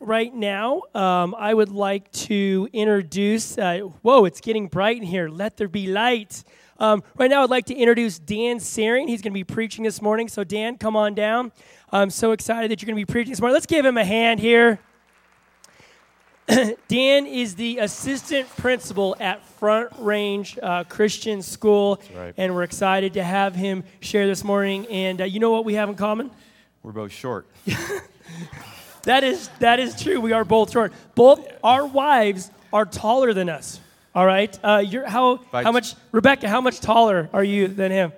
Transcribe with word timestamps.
right 0.00 0.34
now, 0.34 0.82
um, 0.94 1.34
I 1.38 1.54
would 1.54 1.70
like 1.70 2.10
to 2.12 2.68
introduce. 2.72 3.56
Uh, 3.58 3.80
whoa, 4.02 4.24
it's 4.24 4.40
getting 4.40 4.68
bright 4.68 4.98
in 4.98 5.02
here. 5.02 5.28
Let 5.28 5.56
there 5.56 5.68
be 5.68 5.86
light. 5.86 6.44
Um, 6.78 7.02
right 7.16 7.30
now, 7.30 7.42
I'd 7.42 7.50
like 7.50 7.66
to 7.66 7.74
introduce 7.74 8.18
Dan 8.18 8.58
Saring. 8.58 9.08
He's 9.08 9.22
going 9.22 9.32
to 9.32 9.34
be 9.38 9.44
preaching 9.44 9.84
this 9.84 10.02
morning. 10.02 10.28
So, 10.28 10.44
Dan, 10.44 10.76
come 10.76 10.94
on 10.96 11.14
down. 11.14 11.52
I'm 11.90 12.10
so 12.10 12.32
excited 12.32 12.70
that 12.70 12.82
you're 12.82 12.86
going 12.86 13.00
to 13.00 13.06
be 13.06 13.10
preaching 13.10 13.32
this 13.32 13.40
morning. 13.40 13.54
Let's 13.54 13.66
give 13.66 13.84
him 13.84 13.96
a 13.96 14.04
hand 14.04 14.40
here. 14.40 14.78
Dan 16.88 17.26
is 17.26 17.54
the 17.56 17.78
assistant 17.78 18.48
principal 18.56 19.16
at 19.18 19.44
Front 19.44 19.90
Range 19.98 20.58
uh, 20.62 20.84
Christian 20.84 21.42
School, 21.42 22.00
right. 22.14 22.34
and 22.36 22.54
we're 22.54 22.62
excited 22.62 23.14
to 23.14 23.24
have 23.24 23.54
him 23.54 23.82
share 24.00 24.26
this 24.26 24.44
morning. 24.44 24.86
And 24.86 25.22
uh, 25.22 25.24
you 25.24 25.40
know 25.40 25.50
what 25.50 25.64
we 25.64 25.74
have 25.74 25.88
in 25.88 25.94
common? 25.94 26.30
We're 26.82 26.92
both 26.92 27.10
short. 27.10 27.48
That 29.06 29.22
is 29.22 29.48
that 29.60 29.78
is 29.78 30.00
true. 30.00 30.20
We 30.20 30.32
are 30.32 30.44
both 30.44 30.72
short. 30.72 30.92
Both 31.14 31.46
our 31.62 31.86
wives 31.86 32.50
are 32.72 32.84
taller 32.84 33.32
than 33.32 33.48
us. 33.48 33.80
All 34.16 34.26
right. 34.26 34.58
Uh, 34.64 34.82
you're 34.84 35.06
how 35.06 35.38
how 35.52 35.70
much 35.70 35.94
Rebecca? 36.10 36.48
How 36.48 36.60
much 36.60 36.80
taller 36.80 37.30
are 37.32 37.44
you 37.44 37.68
than 37.68 37.92
him? 37.92 38.12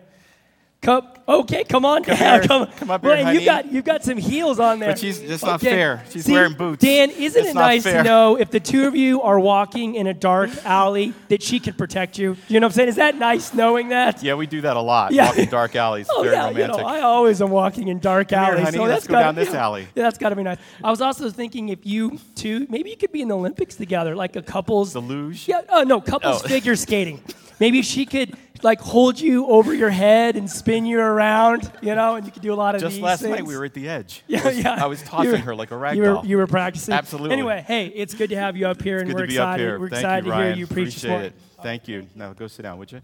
Come, 0.81 1.09
okay, 1.29 1.65
come 1.65 1.85
on. 1.85 2.05
Come 2.05 2.17
down. 2.17 2.39
here. 2.39 2.47
Come, 2.49 2.67
Come 2.77 2.91
up 2.93 3.03
well, 3.03 3.17
here, 3.17 3.27
and 3.27 3.35
you've 3.35 3.45
got 3.45 3.73
you've 3.73 3.85
got 3.85 4.05
some 4.05 4.17
heels 4.17 4.61
on 4.61 4.79
there. 4.79 4.91
But 4.91 5.01
she's- 5.01 5.19
it's 5.19 5.43
not 5.43 5.57
Okay. 5.57 5.71
fair. 5.73 6.05
She's 6.11 6.25
See, 6.25 6.33
wearing 6.33 6.53
boots. 6.55 6.81
Dan, 6.85 7.11
isn't 7.11 7.41
It's 7.41 7.51
it 7.51 7.55
nice 7.55 7.83
to 7.83 8.05
know 8.05 8.37
if 8.37 8.53
the 8.53 8.61
two 8.61 8.87
of 8.87 8.95
you 8.95 9.21
are 9.23 9.41
walking 9.41 9.97
in 9.97 10.07
a 10.07 10.15
dark 10.15 10.51
alley 10.65 11.15
that 11.31 11.43
she 11.43 11.59
can 11.59 11.75
protect 11.75 12.17
you? 12.17 12.37
You 12.47 12.61
know 12.61 12.67
what 12.67 12.71
I'm 12.71 12.77
saying? 12.77 12.89
Is 12.91 12.95
that 12.97 13.17
nice 13.17 13.53
knowing 13.53 13.89
that? 13.89 14.23
Yeah, 14.23 14.35
we 14.35 14.47
do 14.47 14.61
that 14.61 14.77
a 14.77 14.81
lot. 14.81 15.11
Yeah. 15.11 15.27
Walking 15.27 15.49
dark 15.51 15.75
alleys. 15.75 16.07
Oh 16.17 16.23
Very 16.23 16.37
yeah, 16.37 16.47
romantic. 16.47 16.77
you 16.77 16.83
know, 16.83 16.89
I 16.89 17.01
always 17.01 17.43
am 17.43 17.51
walking 17.51 17.89
in 17.89 17.99
dark 17.99 18.29
Come 18.29 18.45
here, 18.45 18.53
alleys. 18.55 18.65
honey, 18.67 18.77
so 18.79 18.85
let's 18.85 19.07
go 19.09 19.15
down 19.19 19.35
this 19.35 19.53
alley. 19.53 19.89
Yeah, 19.97 20.05
that's 20.05 20.17
got 20.17 20.29
to 20.29 20.37
be 20.37 20.45
nice. 20.45 20.59
I 20.83 20.91
was 20.91 21.01
also 21.01 21.29
thinking 21.29 21.71
if 21.71 21.85
you 21.85 22.21
two, 22.37 22.69
maybe 22.71 22.89
you 22.91 22.97
could 22.97 23.11
be 23.11 23.21
in 23.21 23.27
the 23.29 23.37
Olympics 23.37 23.75
together, 23.75 24.15
like 24.15 24.37
a 24.37 24.43
couples. 24.43 24.93
the 24.93 25.01
luge. 25.01 25.49
Yeah, 25.49 25.63
oh 25.70 25.83
no, 25.83 26.01
couples 26.01 26.41
Oh. 26.45 26.47
figure 26.48 26.77
skating. 26.77 27.20
Maybe 27.61 27.83
she 27.83 28.06
could 28.06 28.34
like 28.62 28.81
hold 28.81 29.20
you 29.20 29.47
over 29.47 29.73
your 29.73 29.91
head 29.91 30.34
and 30.37 30.51
spin 30.51 30.84
you 30.87 30.98
around, 30.98 31.70
you 31.81 31.95
know, 31.95 32.17
and 32.17 32.27
you 32.27 32.33
could 32.33 32.42
do 32.42 32.53
a 32.53 32.56
lot 32.56 32.75
of 32.75 32.81
Just 32.81 33.01
last 33.01 33.23
things. 33.23 33.31
night 33.37 33.47
we 33.47 33.56
were 33.56 33.64
at 33.64 33.75
the 33.75 33.89
edge. 33.89 34.25
Yeah, 34.28 34.41
I 34.42 34.47
was, 34.47 34.59
yeah. 34.59 34.84
I 34.84 34.87
was 34.87 35.03
tossing 35.03 35.31
were- 35.33 35.39
her 35.39 35.55
like 35.55 35.70
a 35.70 35.77
rag 35.77 35.97
you 35.97 36.03
were, 36.03 36.09
doll. 36.09 36.27
you 36.27 36.36
were 36.39 36.47
practicing. 36.47 36.95
Absolutely. 36.95 37.33
Anyway, 37.34 37.64
hey, 37.67 37.86
it's 37.86 38.14
good 38.14 38.31
to 38.31 38.36
have 38.36 38.56
you 38.56 38.67
up 38.67 38.83
here, 38.83 38.98
and 38.98 39.06
Good 39.06 39.14
we're 39.14 39.20
to 39.23 39.27
be 39.29 39.34
excited. 39.34 39.64
up 39.64 39.70
here. 39.70 39.79
We're 39.81 39.89
Thank 39.91 40.01
excited 40.03 40.25
you, 40.27 40.31
to 40.33 40.36
hear 40.36 40.45
Ryan. 40.47 40.59
you 40.59 40.67
preach 40.67 40.95
this 40.95 41.05
Appreciate 41.05 41.11
morning. 41.11 41.27
it. 41.59 41.62
Thank 41.62 41.89
you. 41.89 42.06
Now 42.14 42.33
go 42.33 42.47
sit 42.48 42.62
down, 42.62 42.79
would 42.79 42.91
you? 42.92 43.01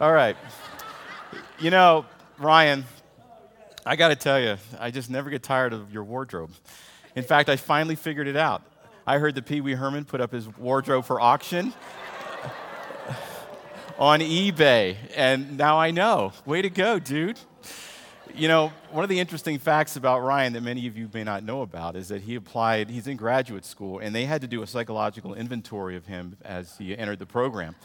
All 0.00 0.12
right. 0.12 0.36
You 1.58 1.70
know, 1.70 2.04
Ryan, 2.38 2.84
I 3.86 3.96
got 3.96 4.08
to 4.08 4.16
tell 4.16 4.40
you, 4.40 4.56
I 4.78 4.90
just 4.90 5.10
never 5.10 5.30
get 5.30 5.42
tired 5.42 5.72
of 5.72 5.92
your 5.92 6.04
wardrobe. 6.04 6.50
In 7.16 7.22
fact, 7.24 7.48
I 7.48 7.56
finally 7.56 7.94
figured 7.94 8.26
it 8.28 8.36
out. 8.36 8.62
I 9.06 9.18
heard 9.18 9.34
that 9.34 9.46
Pee 9.46 9.60
Wee 9.60 9.74
Herman 9.74 10.04
put 10.04 10.20
up 10.20 10.32
his 10.32 10.48
wardrobe 10.56 11.04
for 11.04 11.20
auction 11.20 11.72
on 14.02 14.18
eBay, 14.18 14.96
and 15.14 15.56
now 15.56 15.78
I 15.78 15.92
know. 15.92 16.32
Way 16.44 16.60
to 16.62 16.70
go, 16.70 16.98
dude. 16.98 17.38
You 18.34 18.48
know, 18.48 18.72
one 18.90 19.04
of 19.04 19.08
the 19.08 19.20
interesting 19.20 19.60
facts 19.60 19.94
about 19.94 20.24
Ryan 20.24 20.54
that 20.54 20.62
many 20.64 20.88
of 20.88 20.96
you 20.96 21.08
may 21.14 21.22
not 21.22 21.44
know 21.44 21.62
about 21.62 21.94
is 21.94 22.08
that 22.08 22.22
he 22.22 22.34
applied, 22.34 22.90
he's 22.90 23.06
in 23.06 23.16
graduate 23.16 23.64
school, 23.64 24.00
and 24.00 24.12
they 24.12 24.24
had 24.24 24.40
to 24.40 24.48
do 24.48 24.60
a 24.60 24.66
psychological 24.66 25.34
inventory 25.34 25.94
of 25.94 26.06
him 26.06 26.36
as 26.44 26.76
he 26.78 26.98
entered 26.98 27.20
the 27.20 27.26
program. 27.26 27.76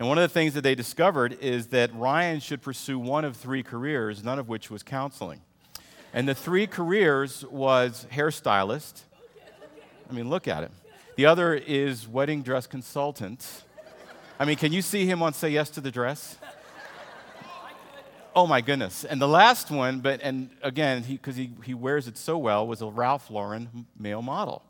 And 0.00 0.08
one 0.08 0.18
of 0.18 0.22
the 0.22 0.34
things 0.34 0.54
that 0.54 0.62
they 0.62 0.74
discovered 0.74 1.38
is 1.40 1.68
that 1.68 1.94
Ryan 1.94 2.40
should 2.40 2.62
pursue 2.62 2.98
one 2.98 3.24
of 3.24 3.36
three 3.36 3.62
careers, 3.62 4.24
none 4.24 4.40
of 4.40 4.48
which 4.48 4.72
was 4.72 4.82
counseling. 4.82 5.40
And 6.12 6.26
the 6.26 6.34
three 6.34 6.66
careers 6.66 7.44
was 7.44 8.08
hairstylist. 8.12 9.02
I 10.10 10.12
mean, 10.12 10.28
look 10.28 10.48
at 10.48 10.64
him. 10.64 10.72
The 11.14 11.26
other 11.26 11.54
is 11.54 12.08
wedding 12.08 12.42
dress 12.42 12.66
consultant. 12.66 13.62
I 14.40 14.46
mean, 14.46 14.56
can 14.56 14.72
you 14.72 14.80
see 14.80 15.04
him 15.04 15.22
on 15.22 15.34
Say 15.34 15.50
Yes 15.50 15.68
to 15.70 15.82
the 15.82 15.90
Dress? 15.90 16.38
Oh 18.34 18.46
my 18.46 18.62
goodness. 18.62 19.04
And 19.04 19.20
the 19.20 19.28
last 19.28 19.70
one, 19.70 20.00
but 20.00 20.20
and 20.22 20.48
again, 20.62 21.02
because 21.06 21.36
he, 21.36 21.50
he, 21.62 21.74
wears 21.74 22.08
it 22.08 22.16
so 22.16 22.38
well, 22.38 22.66
was 22.66 22.80
a 22.80 22.86
Ralph 22.86 23.30
Lauren 23.30 23.86
male 23.98 24.22
model. 24.22 24.62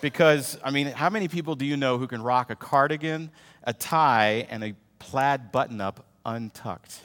Because, 0.00 0.56
I 0.62 0.70
mean, 0.70 0.86
how 0.86 1.10
many 1.10 1.26
people 1.26 1.56
do 1.56 1.64
you 1.66 1.76
know 1.76 1.98
who 1.98 2.06
can 2.06 2.22
rock 2.22 2.50
a 2.50 2.54
cardigan, 2.54 3.32
a 3.64 3.72
tie, 3.72 4.46
and 4.50 4.62
a 4.62 4.74
plaid 5.00 5.50
button 5.50 5.80
up 5.80 6.04
untucked? 6.24 7.00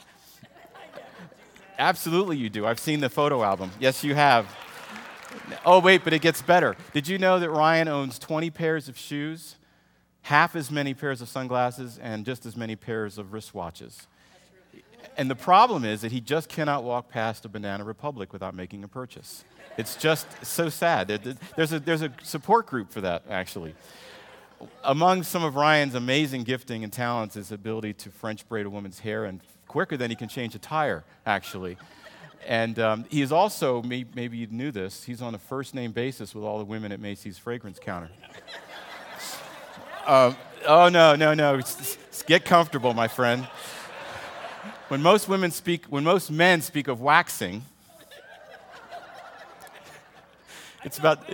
Absolutely, 1.80 2.36
you 2.36 2.48
do. 2.48 2.64
I've 2.64 2.78
seen 2.78 3.00
the 3.00 3.10
photo 3.10 3.42
album. 3.42 3.72
Yes, 3.80 4.04
you 4.04 4.14
have. 4.14 4.46
Oh, 5.66 5.80
wait, 5.80 6.04
but 6.04 6.12
it 6.12 6.22
gets 6.22 6.42
better. 6.42 6.76
Did 6.92 7.08
you 7.08 7.18
know 7.18 7.40
that 7.40 7.50
Ryan 7.50 7.88
owns 7.88 8.20
20 8.20 8.50
pairs 8.50 8.88
of 8.88 8.96
shoes, 8.96 9.56
half 10.24 10.56
as 10.56 10.70
many 10.70 10.94
pairs 10.94 11.20
of 11.20 11.28
sunglasses, 11.28 11.98
and 11.98 12.24
just 12.26 12.46
as 12.46 12.56
many 12.56 12.76
pairs 12.76 13.18
of 13.18 13.28
wristwatches? 13.28 14.06
And 15.16 15.30
the 15.30 15.36
problem 15.36 15.84
is 15.84 16.00
that 16.00 16.12
he 16.12 16.20
just 16.20 16.48
cannot 16.48 16.82
walk 16.82 17.08
past 17.08 17.44
a 17.44 17.48
Banana 17.48 17.84
Republic 17.84 18.32
without 18.32 18.54
making 18.54 18.84
a 18.84 18.88
purchase. 18.88 19.44
It's 19.76 19.96
just 19.96 20.26
so 20.42 20.68
sad. 20.68 21.08
There's 21.56 21.72
a, 21.72 21.78
there's 21.78 22.02
a 22.02 22.10
support 22.22 22.66
group 22.66 22.90
for 22.90 23.02
that, 23.02 23.22
actually. 23.28 23.74
Among 24.82 25.24
some 25.24 25.44
of 25.44 25.56
Ryan's 25.56 25.94
amazing 25.94 26.44
gifting 26.44 26.84
and 26.84 26.92
talents 26.92 27.36
is 27.36 27.52
ability 27.52 27.92
to 27.94 28.10
French 28.10 28.48
braid 28.48 28.66
a 28.66 28.70
woman's 28.70 29.00
hair 29.00 29.26
and 29.26 29.40
quicker 29.68 29.96
than 29.96 30.10
he 30.10 30.16
can 30.16 30.28
change 30.28 30.54
a 30.54 30.58
tire, 30.58 31.04
actually. 31.26 31.76
And 32.46 32.78
um, 32.78 33.04
he 33.10 33.20
is 33.20 33.30
also, 33.30 33.82
maybe 33.82 34.36
you 34.38 34.46
knew 34.46 34.70
this, 34.70 35.04
he's 35.04 35.20
on 35.20 35.34
a 35.34 35.38
first 35.38 35.74
name 35.74 35.92
basis 35.92 36.34
with 36.34 36.44
all 36.44 36.58
the 36.58 36.64
women 36.64 36.92
at 36.92 37.00
Macy's 37.00 37.36
fragrance 37.36 37.78
counter. 37.78 38.10
Um, 40.06 40.36
oh, 40.66 40.90
no, 40.90 41.16
no, 41.16 41.32
no. 41.32 41.60
Get 42.26 42.44
comfortable, 42.44 42.92
my 42.92 43.08
friend. 43.08 43.44
When 44.88 45.00
most 45.00 45.28
women 45.28 45.50
speak, 45.50 45.86
when 45.86 46.04
most 46.04 46.30
men 46.30 46.60
speak 46.60 46.88
of 46.88 47.00
waxing, 47.00 47.62
it's 50.84 50.98
about, 50.98 51.26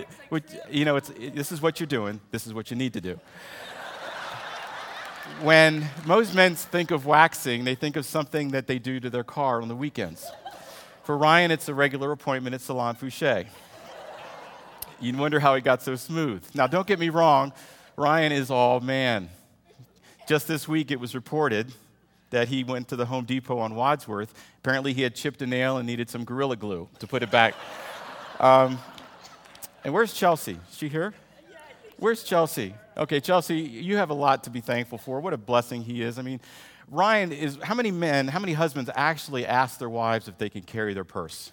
you 0.69 0.85
know, 0.85 0.95
it's, 0.95 1.11
this 1.33 1.51
is 1.51 1.61
what 1.61 1.81
you're 1.81 1.87
doing, 1.87 2.21
this 2.31 2.47
is 2.47 2.53
what 2.53 2.71
you 2.71 2.77
need 2.77 2.93
to 2.93 3.01
do. 3.01 3.19
When 5.41 5.85
most 6.05 6.33
men 6.33 6.55
think 6.55 6.91
of 6.91 7.05
waxing, 7.05 7.65
they 7.65 7.75
think 7.75 7.97
of 7.97 8.05
something 8.05 8.49
that 8.51 8.67
they 8.67 8.79
do 8.79 9.01
to 9.01 9.09
their 9.09 9.25
car 9.25 9.61
on 9.61 9.67
the 9.67 9.75
weekends. 9.75 10.25
For 11.03 11.17
Ryan, 11.17 11.51
it's 11.51 11.67
a 11.67 11.73
regular 11.73 12.13
appointment 12.13 12.53
at 12.53 12.61
Salon 12.61 12.95
Fouché. 12.95 13.47
You 15.01 15.17
wonder 15.17 15.41
how 15.41 15.55
he 15.55 15.61
got 15.61 15.81
so 15.81 15.95
smooth. 15.95 16.45
Now, 16.53 16.67
don't 16.67 16.87
get 16.87 16.99
me 16.99 17.09
wrong, 17.09 17.51
Ryan 17.97 18.31
is 18.31 18.49
all 18.49 18.79
man. 18.79 19.29
Just 20.27 20.47
this 20.47 20.67
week, 20.67 20.91
it 20.91 20.99
was 20.99 21.13
reported 21.13 21.71
that 22.29 22.47
he 22.47 22.63
went 22.63 22.87
to 22.87 22.95
the 22.95 23.05
Home 23.05 23.25
Depot 23.25 23.59
on 23.59 23.75
Wadsworth. 23.75 24.33
Apparently, 24.59 24.93
he 24.93 25.01
had 25.01 25.15
chipped 25.15 25.41
a 25.41 25.47
nail 25.47 25.77
and 25.77 25.85
needed 25.85 26.09
some 26.09 26.23
Gorilla 26.23 26.55
Glue 26.55 26.87
to 26.99 27.07
put 27.07 27.23
it 27.23 27.29
back. 27.29 27.53
Um, 28.39 28.79
and 29.83 29.93
where's 29.93 30.13
Chelsea? 30.13 30.57
Is 30.71 30.77
she 30.77 30.87
here? 30.87 31.13
Where's 31.97 32.23
Chelsea? 32.23 32.73
Okay, 32.97 33.19
Chelsea, 33.19 33.59
you 33.59 33.97
have 33.97 34.09
a 34.09 34.15
lot 34.15 34.45
to 34.45 34.49
be 34.49 34.61
thankful 34.61 34.97
for. 34.97 35.19
What 35.19 35.33
a 35.33 35.37
blessing 35.37 35.83
he 35.83 36.01
is. 36.01 36.17
I 36.17 36.21
mean, 36.21 36.39
Ryan 36.89 37.31
is, 37.31 37.57
how 37.61 37.75
many 37.75 37.91
men, 37.91 38.27
how 38.27 38.39
many 38.39 38.53
husbands 38.53 38.89
actually 38.95 39.45
ask 39.45 39.77
their 39.79 39.89
wives 39.89 40.27
if 40.27 40.37
they 40.37 40.49
can 40.49 40.61
carry 40.61 40.93
their 40.93 41.03
purse? 41.03 41.51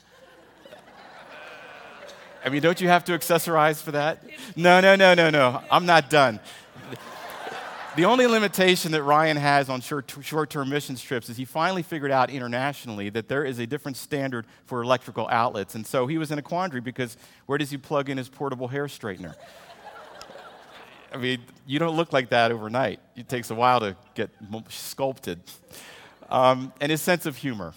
I 2.49 2.51
mean, 2.51 2.63
don't 2.63 2.81
you 2.81 2.89
have 2.89 3.05
to 3.05 3.13
accessorize 3.13 3.83
for 3.83 3.93
that? 3.93 4.25
No, 4.57 4.81
no, 4.81 4.97
no, 4.97 5.13
no, 5.13 5.29
no. 5.29 5.63
I'm 5.71 5.85
not 5.85 6.09
done. 6.09 6.41
The 7.95 8.07
only 8.07 8.27
limitation 8.27 8.93
that 8.93 9.03
Ryan 9.03 9.37
has 9.37 9.69
on 9.69 9.83
short 9.83 10.49
term 10.49 10.71
missions 10.71 11.03
trips 11.03 11.29
is 11.29 11.37
he 11.37 11.45
finally 11.45 11.83
figured 11.83 12.11
out 12.11 12.31
internationally 12.31 13.11
that 13.11 13.29
there 13.29 13.45
is 13.45 13.59
a 13.59 13.67
different 13.67 13.99
standard 13.99 14.47
for 14.65 14.83
electrical 14.83 15.29
outlets. 15.31 15.75
And 15.75 15.87
so 15.87 16.07
he 16.07 16.17
was 16.17 16.31
in 16.31 16.39
a 16.39 16.43
quandary 16.43 16.81
because 16.81 17.19
where 17.45 17.59
does 17.59 17.69
he 17.69 17.77
plug 17.77 18.09
in 18.09 18.17
his 18.17 18.31
portable 18.31 18.69
hair 18.69 18.87
straightener? 18.87 19.35
I 21.13 21.19
mean, 21.19 21.43
you 21.67 21.79
don't 21.79 21.97
look 21.97 22.15
like 22.15 22.31
that 22.31 22.51
overnight. 22.51 23.01
It 23.15 23.29
takes 23.29 23.51
a 23.51 23.55
while 23.55 23.81
to 23.81 23.95
get 24.15 24.31
sculpted. 24.71 25.41
Um, 26.31 26.73
and 26.81 26.91
his 26.91 27.03
sense 27.03 27.27
of 27.27 27.37
humor. 27.37 27.75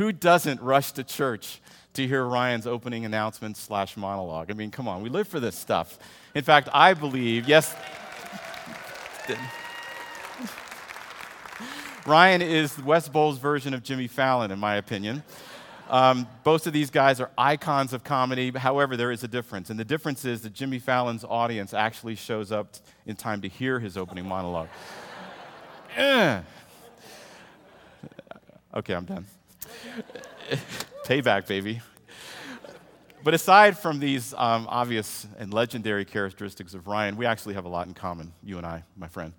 Who 0.00 0.12
doesn't 0.12 0.62
rush 0.62 0.92
to 0.92 1.04
church 1.04 1.60
to 1.92 2.06
hear 2.06 2.24
Ryan's 2.24 2.66
opening 2.66 3.04
announcement 3.04 3.58
slash 3.58 3.98
monologue? 3.98 4.50
I 4.50 4.54
mean, 4.54 4.70
come 4.70 4.88
on, 4.88 5.02
we 5.02 5.10
live 5.10 5.28
for 5.28 5.40
this 5.40 5.54
stuff. 5.54 5.98
In 6.34 6.42
fact, 6.42 6.70
I 6.72 6.94
believe, 6.94 7.46
yes, 7.46 7.76
Ryan 12.06 12.40
is 12.40 12.78
West 12.78 13.12
Bowl's 13.12 13.36
version 13.36 13.74
of 13.74 13.82
Jimmy 13.82 14.06
Fallon, 14.06 14.50
in 14.50 14.58
my 14.58 14.76
opinion. 14.76 15.22
Um, 15.90 16.26
both 16.44 16.66
of 16.66 16.72
these 16.72 16.88
guys 16.88 17.20
are 17.20 17.30
icons 17.36 17.92
of 17.92 18.02
comedy. 18.02 18.50
However, 18.52 18.96
there 18.96 19.12
is 19.12 19.22
a 19.22 19.28
difference. 19.28 19.68
And 19.68 19.78
the 19.78 19.84
difference 19.84 20.24
is 20.24 20.40
that 20.40 20.54
Jimmy 20.54 20.78
Fallon's 20.78 21.24
audience 21.24 21.74
actually 21.74 22.14
shows 22.14 22.50
up 22.50 22.74
in 23.04 23.16
time 23.16 23.42
to 23.42 23.48
hear 23.48 23.78
his 23.78 23.98
opening 23.98 24.26
monologue. 24.26 24.68
Eh. 25.96 26.40
Okay, 28.72 28.94
I'm 28.94 29.04
done. 29.04 29.26
Payback, 31.04 31.46
baby. 31.46 31.80
but 33.24 33.34
aside 33.34 33.78
from 33.78 33.98
these 33.98 34.32
um, 34.34 34.66
obvious 34.68 35.26
and 35.38 35.52
legendary 35.52 36.04
characteristics 36.04 36.74
of 36.74 36.86
Ryan, 36.86 37.16
we 37.16 37.26
actually 37.26 37.54
have 37.54 37.64
a 37.64 37.68
lot 37.68 37.86
in 37.86 37.94
common, 37.94 38.32
you 38.42 38.58
and 38.58 38.66
I, 38.66 38.84
my 38.96 39.08
friend. 39.08 39.32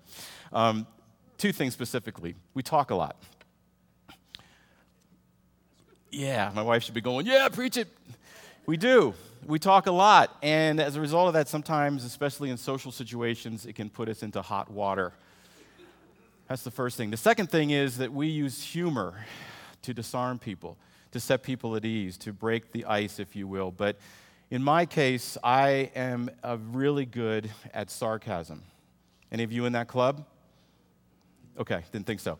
Um, 0.52 0.86
two 1.38 1.52
things 1.52 1.72
specifically. 1.72 2.34
We 2.54 2.62
talk 2.62 2.90
a 2.90 2.94
lot. 2.94 3.16
Yeah, 6.10 6.50
my 6.54 6.62
wife 6.62 6.82
should 6.84 6.94
be 6.94 7.00
going, 7.00 7.26
yeah, 7.26 7.48
preach 7.48 7.76
it. 7.76 7.88
We 8.66 8.76
do. 8.76 9.14
We 9.46 9.58
talk 9.58 9.86
a 9.86 9.92
lot. 9.92 10.36
And 10.42 10.78
as 10.78 10.94
a 10.94 11.00
result 11.00 11.28
of 11.28 11.34
that, 11.34 11.48
sometimes, 11.48 12.04
especially 12.04 12.50
in 12.50 12.56
social 12.56 12.92
situations, 12.92 13.66
it 13.66 13.74
can 13.74 13.88
put 13.88 14.08
us 14.08 14.22
into 14.22 14.42
hot 14.42 14.70
water. 14.70 15.12
That's 16.48 16.62
the 16.62 16.70
first 16.70 16.96
thing. 16.96 17.10
The 17.10 17.16
second 17.16 17.50
thing 17.50 17.70
is 17.70 17.96
that 17.96 18.12
we 18.12 18.28
use 18.28 18.62
humor 18.62 19.24
to 19.82 19.94
disarm 19.94 20.38
people, 20.38 20.76
to 21.12 21.20
set 21.20 21.42
people 21.42 21.76
at 21.76 21.84
ease, 21.84 22.16
to 22.18 22.32
break 22.32 22.72
the 22.72 22.84
ice, 22.84 23.18
if 23.18 23.36
you 23.36 23.46
will. 23.46 23.70
But 23.70 23.96
in 24.50 24.62
my 24.62 24.86
case, 24.86 25.38
I 25.42 25.90
am 25.94 26.30
really 26.72 27.06
good 27.06 27.50
at 27.72 27.90
sarcasm. 27.90 28.62
Any 29.30 29.44
of 29.44 29.52
you 29.52 29.64
in 29.64 29.72
that 29.72 29.88
club? 29.88 30.24
Okay, 31.58 31.82
didn't 31.92 32.06
think 32.06 32.20
so. 32.20 32.38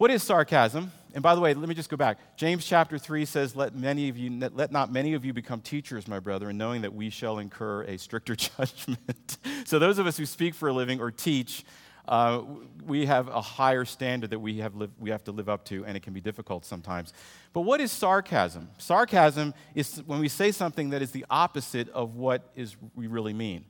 What 0.00 0.10
is 0.10 0.22
sarcasm? 0.22 0.92
And 1.12 1.22
by 1.22 1.34
the 1.34 1.42
way, 1.42 1.52
let 1.52 1.68
me 1.68 1.74
just 1.74 1.90
go 1.90 1.96
back. 1.96 2.36
James 2.36 2.64
chapter 2.64 2.96
3 2.96 3.24
says, 3.26 3.54
Let, 3.54 3.74
many 3.74 4.08
of 4.08 4.16
you, 4.16 4.30
let 4.54 4.72
not 4.72 4.90
many 4.90 5.14
of 5.14 5.24
you 5.24 5.34
become 5.34 5.60
teachers, 5.60 6.08
my 6.08 6.20
brethren, 6.20 6.56
knowing 6.56 6.82
that 6.82 6.94
we 6.94 7.10
shall 7.10 7.38
incur 7.38 7.82
a 7.82 7.98
stricter 7.98 8.34
judgment. 8.58 9.36
so, 9.66 9.78
those 9.78 9.98
of 9.98 10.06
us 10.06 10.16
who 10.16 10.24
speak 10.24 10.54
for 10.54 10.68
a 10.68 10.72
living 10.72 11.00
or 11.00 11.10
teach, 11.10 11.64
uh, 12.08 12.42
we 12.86 13.06
have 13.06 13.28
a 13.28 13.40
higher 13.40 13.84
standard 13.84 14.30
that 14.30 14.38
we 14.38 14.58
have, 14.58 14.74
we 14.98 15.10
have 15.10 15.24
to 15.24 15.32
live 15.32 15.48
up 15.48 15.64
to, 15.66 15.84
and 15.84 15.96
it 15.96 16.02
can 16.02 16.12
be 16.12 16.20
difficult 16.20 16.64
sometimes. 16.64 17.12
But 17.52 17.62
what 17.62 17.80
is 17.80 17.92
sarcasm? 17.92 18.68
Sarcasm 18.78 19.54
is 19.74 20.02
when 20.06 20.20
we 20.20 20.28
say 20.28 20.52
something 20.52 20.90
that 20.90 21.02
is 21.02 21.12
the 21.12 21.24
opposite 21.30 21.88
of 21.90 22.16
what 22.16 22.50
is 22.56 22.76
we 22.94 23.06
really 23.06 23.32
mean. 23.34 23.64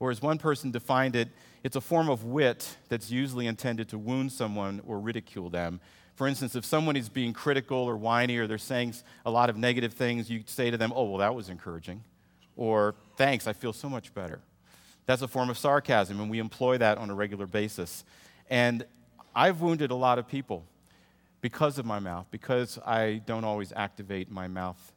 Or 0.00 0.10
as 0.10 0.22
one 0.22 0.38
person 0.38 0.70
defined 0.70 1.16
it, 1.16 1.28
it's 1.64 1.76
a 1.76 1.80
form 1.80 2.08
of 2.08 2.24
wit 2.24 2.76
that's 2.88 3.10
usually 3.10 3.46
intended 3.46 3.88
to 3.88 3.98
wound 3.98 4.32
someone 4.32 4.80
or 4.86 5.00
ridicule 5.00 5.50
them. 5.50 5.80
For 6.14 6.26
instance, 6.26 6.54
if 6.54 6.64
someone 6.64 6.96
is 6.96 7.08
being 7.08 7.32
critical 7.32 7.78
or 7.78 7.96
whiny 7.96 8.36
or 8.38 8.46
they're 8.46 8.58
saying 8.58 8.94
a 9.24 9.30
lot 9.30 9.50
of 9.50 9.56
negative 9.56 9.92
things, 9.92 10.30
you 10.30 10.42
say 10.46 10.70
to 10.70 10.76
them, 10.76 10.92
Oh, 10.94 11.04
well, 11.04 11.18
that 11.18 11.34
was 11.34 11.48
encouraging. 11.48 12.02
Or, 12.56 12.94
Thanks, 13.16 13.46
I 13.46 13.52
feel 13.52 13.72
so 13.72 13.88
much 13.88 14.14
better. 14.14 14.40
That's 15.08 15.22
a 15.22 15.28
form 15.28 15.48
of 15.48 15.56
sarcasm, 15.56 16.20
and 16.20 16.28
we 16.28 16.38
employ 16.38 16.76
that 16.76 16.98
on 16.98 17.08
a 17.08 17.14
regular 17.14 17.46
basis. 17.46 18.04
And 18.50 18.84
I've 19.34 19.62
wounded 19.62 19.90
a 19.90 19.94
lot 19.94 20.18
of 20.18 20.28
people 20.28 20.66
because 21.40 21.78
of 21.78 21.86
my 21.86 21.98
mouth, 21.98 22.26
because 22.30 22.78
I 22.84 23.22
don't 23.24 23.42
always 23.42 23.72
activate 23.74 24.30
my 24.30 24.48
mouth 24.48 24.92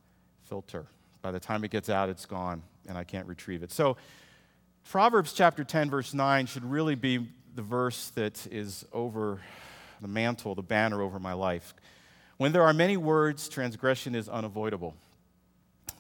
filter. 0.50 0.86
By 1.22 1.32
the 1.32 1.40
time 1.40 1.64
it 1.64 1.72
gets 1.72 1.90
out, 1.90 2.10
it's 2.10 2.26
gone, 2.26 2.62
and 2.90 2.98
I 2.98 3.06
can't 3.06 3.26
retrieve 3.26 3.64
it. 3.64 3.72
So, 3.72 3.96
Proverbs 4.90 5.32
chapter 5.32 5.64
10, 5.64 5.90
verse 5.90 6.14
9 6.14 6.46
should 6.46 6.66
really 6.66 6.96
be 6.96 7.30
the 7.56 7.62
verse 7.62 8.10
that 8.16 8.46
is 8.52 8.84
over 8.92 9.40
the 10.02 10.10
mantle, 10.10 10.56
the 10.56 10.62
banner 10.62 11.02
over 11.02 11.20
my 11.20 11.34
life. 11.34 11.74
When 12.36 12.52
there 12.52 12.64
are 12.64 12.74
many 12.74 12.98
words, 12.98 13.48
transgression 13.48 14.16
is 14.16 14.28
unavoidable. 14.28 14.94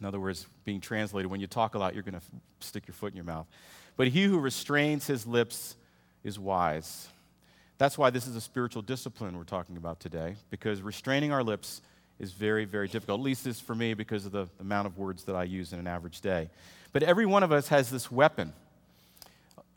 In 0.01 0.05
other 0.05 0.19
words, 0.19 0.47
being 0.65 0.81
translated, 0.81 1.31
when 1.31 1.39
you 1.39 1.47
talk 1.47 1.75
a 1.75 1.79
lot, 1.79 1.93
you're 1.93 2.03
going 2.03 2.19
to 2.19 2.25
stick 2.59 2.87
your 2.87 2.95
foot 2.95 3.13
in 3.13 3.15
your 3.15 3.23
mouth. 3.23 3.47
But 3.97 4.07
he 4.09 4.23
who 4.23 4.39
restrains 4.39 5.07
his 5.07 5.27
lips 5.27 5.75
is 6.23 6.39
wise. 6.39 7.07
That's 7.77 7.97
why 7.97 8.09
this 8.09 8.27
is 8.27 8.35
a 8.35 8.41
spiritual 8.41 8.81
discipline 8.81 9.37
we're 9.37 9.43
talking 9.43 9.77
about 9.77 9.99
today, 9.99 10.35
because 10.49 10.81
restraining 10.81 11.31
our 11.31 11.43
lips 11.43 11.81
is 12.19 12.31
very, 12.31 12.65
very 12.65 12.87
difficult. 12.87 13.19
At 13.19 13.23
least 13.23 13.43
this 13.43 13.59
for 13.59 13.73
me 13.73 13.95
because 13.95 14.25
of 14.25 14.31
the 14.31 14.47
amount 14.59 14.85
of 14.85 14.97
words 14.97 15.23
that 15.23 15.35
I 15.35 15.43
use 15.43 15.73
in 15.73 15.79
an 15.79 15.87
average 15.87 16.21
day. 16.21 16.49
But 16.93 17.03
every 17.03 17.25
one 17.25 17.41
of 17.41 17.51
us 17.51 17.69
has 17.69 17.89
this 17.89 18.11
weapon. 18.11 18.53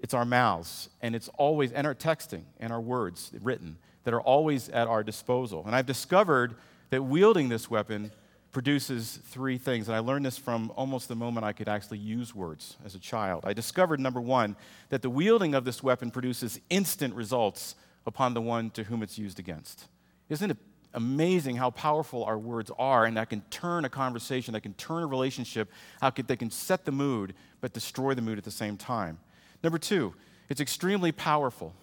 It's 0.00 0.12
our 0.12 0.26
mouths, 0.26 0.90
and 1.00 1.16
it's 1.16 1.30
always, 1.38 1.72
and 1.72 1.86
our 1.86 1.94
texting, 1.94 2.42
and 2.60 2.72
our 2.72 2.80
words 2.80 3.32
written, 3.40 3.78
that 4.04 4.12
are 4.12 4.20
always 4.20 4.68
at 4.68 4.86
our 4.86 5.02
disposal. 5.02 5.62
And 5.64 5.74
I've 5.74 5.86
discovered 5.86 6.56
that 6.90 7.02
wielding 7.02 7.48
this 7.48 7.70
weapon 7.70 8.12
produces 8.54 9.18
three 9.24 9.58
things. 9.58 9.88
And 9.88 9.96
I 9.96 9.98
learned 9.98 10.24
this 10.24 10.38
from 10.38 10.72
almost 10.76 11.08
the 11.08 11.16
moment 11.16 11.44
I 11.44 11.52
could 11.52 11.68
actually 11.68 11.98
use 11.98 12.34
words 12.34 12.76
as 12.86 12.94
a 12.94 12.98
child. 12.98 13.44
I 13.44 13.52
discovered, 13.52 14.00
number 14.00 14.20
one, 14.20 14.56
that 14.88 15.02
the 15.02 15.10
wielding 15.10 15.54
of 15.54 15.66
this 15.66 15.82
weapon 15.82 16.10
produces 16.10 16.58
instant 16.70 17.14
results 17.14 17.74
upon 18.06 18.32
the 18.32 18.40
one 18.40 18.70
to 18.70 18.84
whom 18.84 19.02
it's 19.02 19.18
used 19.18 19.38
against. 19.38 19.88
Isn't 20.30 20.52
it 20.52 20.56
amazing 20.94 21.56
how 21.56 21.70
powerful 21.70 22.24
our 22.24 22.38
words 22.38 22.70
are 22.78 23.04
and 23.04 23.16
that 23.16 23.28
can 23.28 23.42
turn 23.50 23.84
a 23.84 23.88
conversation, 23.88 24.54
that 24.54 24.60
can 24.60 24.74
turn 24.74 25.02
a 25.02 25.06
relationship, 25.06 25.68
how 26.00 26.10
could, 26.10 26.28
they 26.28 26.36
can 26.36 26.50
set 26.50 26.84
the 26.84 26.92
mood 26.92 27.34
but 27.60 27.72
destroy 27.72 28.14
the 28.14 28.22
mood 28.22 28.38
at 28.38 28.44
the 28.44 28.50
same 28.50 28.76
time? 28.76 29.18
Number 29.62 29.78
two, 29.78 30.14
it's 30.48 30.60
extremely 30.60 31.10
powerful. 31.10 31.74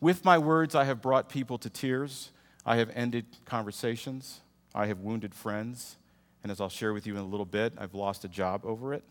With 0.00 0.24
my 0.24 0.38
words, 0.38 0.74
I 0.74 0.84
have 0.84 1.02
brought 1.02 1.28
people 1.28 1.58
to 1.58 1.68
tears. 1.68 2.30
I 2.64 2.76
have 2.76 2.90
ended 2.94 3.26
conversations. 3.44 4.40
I 4.78 4.86
have 4.86 5.00
wounded 5.00 5.34
friends. 5.34 5.96
And 6.44 6.52
as 6.52 6.60
I'll 6.60 6.68
share 6.68 6.92
with 6.92 7.04
you 7.04 7.14
in 7.14 7.20
a 7.20 7.26
little 7.26 7.44
bit, 7.44 7.72
I've 7.76 7.94
lost 7.94 8.24
a 8.24 8.28
job 8.28 8.64
over 8.64 8.94
it. 8.94 9.02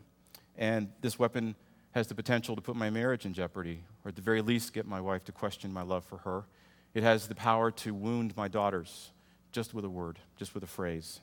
And 0.58 0.88
this 1.02 1.19
weapon 1.19 1.56
has 1.92 2.08
the 2.08 2.16
potential 2.16 2.56
to 2.56 2.62
put 2.62 2.78
my 2.78 2.90
marriage 2.90 3.25
in 3.25 3.34
jeopardy, 3.34 3.84
or 4.06 4.10
at 4.10 4.16
the 4.16 4.22
very 4.22 4.42
least, 4.42 4.74
get 4.74 4.88
my 4.88 5.02
wife 5.02 5.25
to 5.25 5.34
question 5.34 5.74
my 5.74 5.81
love 5.81 6.06
for 6.06 6.19
her. 6.19 6.46
It 6.94 7.04
has 7.04 7.28
the 7.28 7.36
power 7.36 7.69
to 7.72 7.94
wound 7.94 8.36
my 8.38 8.48
daughters 8.48 9.12
just 9.52 9.74
with 9.74 9.84
a 9.84 9.90
word, 9.90 10.19
just 10.38 10.54
with 10.54 10.64
a 10.64 10.68
phrase. 10.68 11.19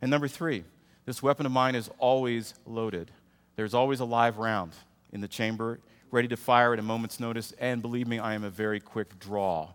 And 0.00 0.08
number 0.08 0.28
three, 0.28 0.62
this 1.04 1.20
weapon 1.20 1.44
of 1.44 1.50
mine 1.50 1.74
is 1.74 1.90
always 1.98 2.54
loaded. 2.66 3.10
There's 3.56 3.74
always 3.74 3.98
a 3.98 4.04
live 4.04 4.38
round 4.38 4.72
in 5.12 5.20
the 5.20 5.28
chamber, 5.28 5.80
ready 6.12 6.28
to 6.28 6.36
fire 6.36 6.72
at 6.72 6.78
a 6.78 6.82
moment's 6.82 7.18
notice. 7.18 7.52
And 7.58 7.82
believe 7.82 8.06
me, 8.06 8.20
I 8.20 8.34
am 8.34 8.44
a 8.44 8.50
very 8.50 8.78
quick 8.78 9.18
draw. 9.18 9.70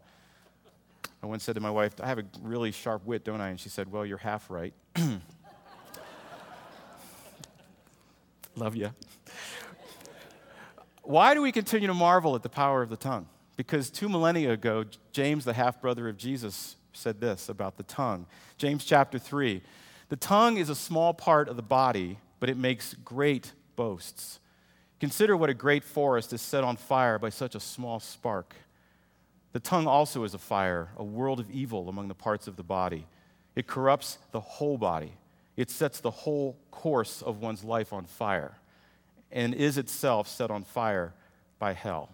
I 1.26 1.28
once 1.28 1.44
said 1.44 1.56
to 1.56 1.62
my 1.62 1.72
wife, 1.72 1.96
I 2.00 2.06
have 2.06 2.20
a 2.20 2.26
really 2.44 2.72
sharp 2.72 3.04
wit, 3.04 3.24
don't 3.24 3.42
I? 3.42 3.50
And 3.50 3.60
she 3.60 3.68
said, 3.68 3.92
Well, 3.92 4.06
you're 4.06 4.20
half 4.20 4.48
right. 4.52 4.76
Love 8.56 8.76
you. 8.76 8.92
Why 11.02 11.34
do 11.34 11.42
we 11.42 11.52
continue 11.52 11.88
to 11.88 11.96
marvel 11.96 12.36
at 12.36 12.44
the 12.44 12.50
power 12.50 12.84
of 12.84 12.90
the 12.90 12.96
tongue? 12.96 13.28
Because 13.58 13.90
two 13.90 14.08
millennia 14.08 14.52
ago, 14.52 14.86
James, 15.14 15.46
the 15.46 15.54
half 15.54 15.82
brother 15.82 16.08
of 16.08 16.16
Jesus, 16.16 16.76
said 16.94 17.20
this 17.20 17.50
about 17.50 17.78
the 17.78 17.84
tongue. 17.84 18.28
James 18.60 18.86
chapter 18.86 19.18
3 19.18 19.64
The 20.10 20.18
tongue 20.18 20.58
is 20.58 20.70
a 20.70 20.76
small 20.76 21.12
part 21.12 21.50
of 21.50 21.56
the 21.56 21.64
body, 21.64 22.20
but 22.40 22.52
it 22.52 22.58
makes 22.58 22.94
great 23.04 23.52
boasts. 23.76 24.40
Consider 25.00 25.36
what 25.36 25.50
a 25.50 25.56
great 25.56 25.84
forest 25.84 26.34
is 26.34 26.42
set 26.42 26.64
on 26.64 26.78
fire 26.78 27.18
by 27.18 27.30
such 27.30 27.56
a 27.56 27.60
small 27.60 28.00
spark. 28.00 28.54
The 29.56 29.62
tongue 29.62 29.88
also 29.88 30.26
is 30.26 30.34
a 30.34 30.38
fire, 30.38 30.90
a 30.98 31.04
world 31.06 31.40
of 31.40 31.50
evil 31.50 31.88
among 31.88 32.10
the 32.10 32.14
parts 32.14 32.46
of 32.46 32.58
the 32.58 32.64
body. 32.64 33.08
It 33.56 33.68
corrupts 33.68 34.18
the 34.34 34.42
whole 34.42 34.78
body, 34.78 35.14
it 35.56 35.70
sets 35.70 36.02
the 36.02 36.12
whole 36.12 36.58
course 36.72 37.22
of 37.22 37.40
one's 37.40 37.64
life 37.64 37.94
on 37.94 38.04
fire, 38.04 38.58
and 39.32 39.54
is 39.54 39.78
itself 39.78 40.28
set 40.28 40.52
on 40.52 40.66
fire 40.66 41.14
by 41.58 41.72
hell. 41.72 42.10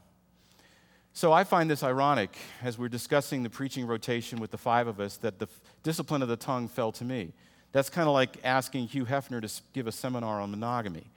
So 1.13 1.33
I 1.33 1.43
find 1.43 1.67
this 1.67 1.81
ironic 1.81 2.37
as 2.61 2.77
we're 2.77 2.89
discussing 2.89 3.41
the 3.41 3.49
preaching 3.49 3.87
rotation 3.87 4.39
with 4.39 4.51
the 4.51 4.59
five 4.59 4.85
of 4.85 4.99
us 4.99 5.17
that 5.17 5.39
the 5.39 5.47
discipline 5.81 6.21
of 6.21 6.27
the 6.27 6.37
tongue 6.37 6.67
fell 6.67 6.91
to 6.91 7.03
me. 7.03 7.33
That's 7.71 7.89
kind 7.89 8.07
of 8.07 8.13
like 8.13 8.37
asking 8.43 8.89
Hugh 8.89 9.05
Hefner 9.05 9.41
to 9.41 9.63
give 9.73 9.87
a 9.87 9.91
seminar 9.91 10.39
on 10.41 10.51
monogamy. 10.51 11.07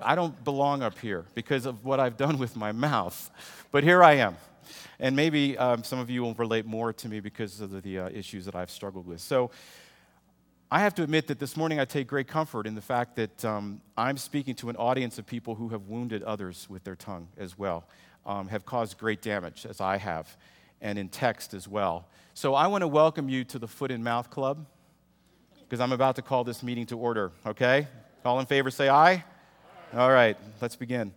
I 0.00 0.14
don't 0.14 0.42
belong 0.44 0.82
up 0.82 0.98
here 0.98 1.26
because 1.34 1.66
of 1.66 1.84
what 1.84 2.00
I've 2.00 2.16
done 2.16 2.38
with 2.38 2.56
my 2.56 2.72
mouth, 2.88 3.30
but 3.70 3.84
here 3.84 4.02
I 4.02 4.14
am. 4.14 4.38
And 4.98 5.14
maybe 5.16 5.56
um, 5.58 5.84
some 5.84 5.98
of 5.98 6.10
you 6.10 6.22
will 6.22 6.34
relate 6.34 6.66
more 6.66 6.92
to 6.92 7.08
me 7.08 7.20
because 7.20 7.60
of 7.60 7.70
the, 7.70 7.80
the 7.80 7.98
uh, 7.98 8.08
issues 8.10 8.44
that 8.46 8.54
I've 8.54 8.70
struggled 8.70 9.06
with. 9.06 9.20
So 9.20 9.50
I 10.70 10.80
have 10.80 10.94
to 10.96 11.02
admit 11.02 11.28
that 11.28 11.38
this 11.38 11.56
morning 11.56 11.78
I 11.78 11.84
take 11.84 12.08
great 12.08 12.26
comfort 12.26 12.66
in 12.66 12.74
the 12.74 12.80
fact 12.80 13.16
that 13.16 13.44
um, 13.44 13.80
I'm 13.96 14.16
speaking 14.16 14.54
to 14.56 14.70
an 14.70 14.76
audience 14.76 15.18
of 15.18 15.26
people 15.26 15.54
who 15.54 15.68
have 15.68 15.86
wounded 15.86 16.22
others 16.22 16.66
with 16.68 16.84
their 16.84 16.96
tongue 16.96 17.28
as 17.38 17.56
well 17.56 17.84
um, 18.26 18.48
have 18.48 18.64
caused 18.64 18.98
great 18.98 19.22
damage, 19.22 19.66
as 19.68 19.80
I 19.80 19.96
have, 19.98 20.36
and 20.80 20.98
in 20.98 21.08
text 21.08 21.54
as 21.54 21.68
well. 21.68 22.08
So 22.34 22.54
I 22.54 22.66
want 22.66 22.82
to 22.82 22.88
welcome 22.88 23.28
you 23.28 23.44
to 23.44 23.58
the 23.58 23.68
Foot 23.68 23.90
and 23.90 24.02
Mouth 24.02 24.30
Club 24.30 24.66
because 25.60 25.80
I'm 25.80 25.92
about 25.92 26.16
to 26.16 26.22
call 26.22 26.44
this 26.44 26.62
meeting 26.62 26.86
to 26.86 26.98
order, 26.98 27.32
okay? 27.46 27.86
All 28.24 28.40
in 28.40 28.46
favor 28.46 28.70
say 28.70 28.88
aye. 28.88 29.24
All 29.94 30.10
right, 30.10 30.36
let's 30.60 30.76
begin. 30.76 31.12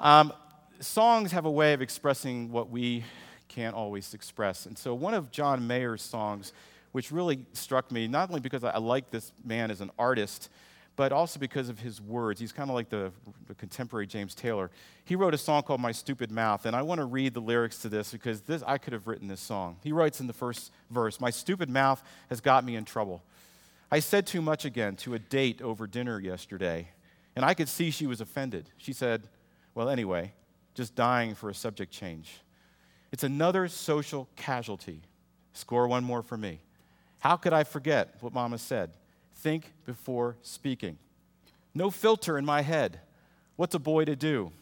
Um, 0.00 0.32
songs 0.80 1.32
have 1.32 1.44
a 1.44 1.50
way 1.50 1.72
of 1.72 1.82
expressing 1.82 2.50
what 2.50 2.70
we 2.70 3.04
can't 3.48 3.74
always 3.74 4.14
express. 4.14 4.66
And 4.66 4.76
so 4.76 4.94
one 4.94 5.14
of 5.14 5.30
John 5.30 5.66
Mayer's 5.66 6.02
songs, 6.02 6.52
which 6.92 7.10
really 7.10 7.40
struck 7.52 7.90
me, 7.90 8.06
not 8.06 8.28
only 8.28 8.40
because 8.40 8.64
I 8.64 8.78
like 8.78 9.10
this 9.10 9.32
man 9.44 9.70
as 9.70 9.80
an 9.80 9.90
artist, 9.98 10.50
but 10.96 11.12
also 11.12 11.38
because 11.38 11.68
of 11.68 11.78
his 11.78 12.00
words. 12.00 12.40
He's 12.40 12.50
kind 12.50 12.68
of 12.70 12.74
like 12.74 12.88
the, 12.88 13.12
the, 13.46 13.54
contemporary 13.54 14.08
James 14.08 14.34
Taylor. 14.34 14.68
He 15.04 15.14
wrote 15.14 15.32
a 15.32 15.38
song 15.38 15.62
called 15.62 15.80
My 15.80 15.92
Stupid 15.92 16.32
Mouth, 16.32 16.66
and 16.66 16.74
I 16.74 16.82
want 16.82 16.98
to 16.98 17.04
read 17.04 17.34
the 17.34 17.40
lyrics 17.40 17.78
to 17.82 17.88
this 17.88 18.10
because 18.10 18.40
this, 18.40 18.64
I 18.66 18.78
could 18.78 18.92
have 18.92 19.06
written 19.06 19.28
this 19.28 19.40
song. 19.40 19.76
He 19.84 19.92
writes 19.92 20.18
in 20.18 20.26
the 20.26 20.32
first 20.32 20.72
verse 20.90 21.20
My 21.20 21.30
stupid 21.30 21.70
mouth 21.70 22.02
has 22.30 22.40
got 22.40 22.64
me 22.64 22.74
in 22.74 22.84
trouble. 22.84 23.22
I 23.92 24.00
said 24.00 24.26
too 24.26 24.42
much 24.42 24.64
again 24.64 24.96
to 24.96 25.14
a 25.14 25.20
date 25.20 25.62
over 25.62 25.86
dinner 25.86 26.18
yesterday. 26.18 26.88
And 27.36 27.44
I 27.44 27.54
could 27.54 27.68
see 27.68 27.92
she 27.92 28.08
was 28.08 28.20
offended. 28.20 28.70
She 28.76 28.92
said, 28.92 29.28
Well, 29.76 29.88
anyway, 29.88 30.32
just 30.78 30.94
dying 30.94 31.34
for 31.34 31.50
a 31.50 31.54
subject 31.54 31.92
change. 31.92 32.40
It's 33.10 33.24
another 33.24 33.66
social 33.66 34.28
casualty. 34.36 35.02
Score 35.52 35.88
one 35.88 36.04
more 36.04 36.22
for 36.22 36.36
me. 36.36 36.60
How 37.18 37.36
could 37.36 37.52
I 37.52 37.64
forget 37.64 38.14
what 38.20 38.32
Mama 38.32 38.58
said? 38.58 38.90
Think 39.34 39.72
before 39.84 40.36
speaking. 40.40 40.96
No 41.74 41.90
filter 41.90 42.38
in 42.38 42.44
my 42.44 42.62
head. 42.62 43.00
What's 43.56 43.74
a 43.74 43.80
boy 43.80 44.04
to 44.04 44.14
do? 44.14 44.52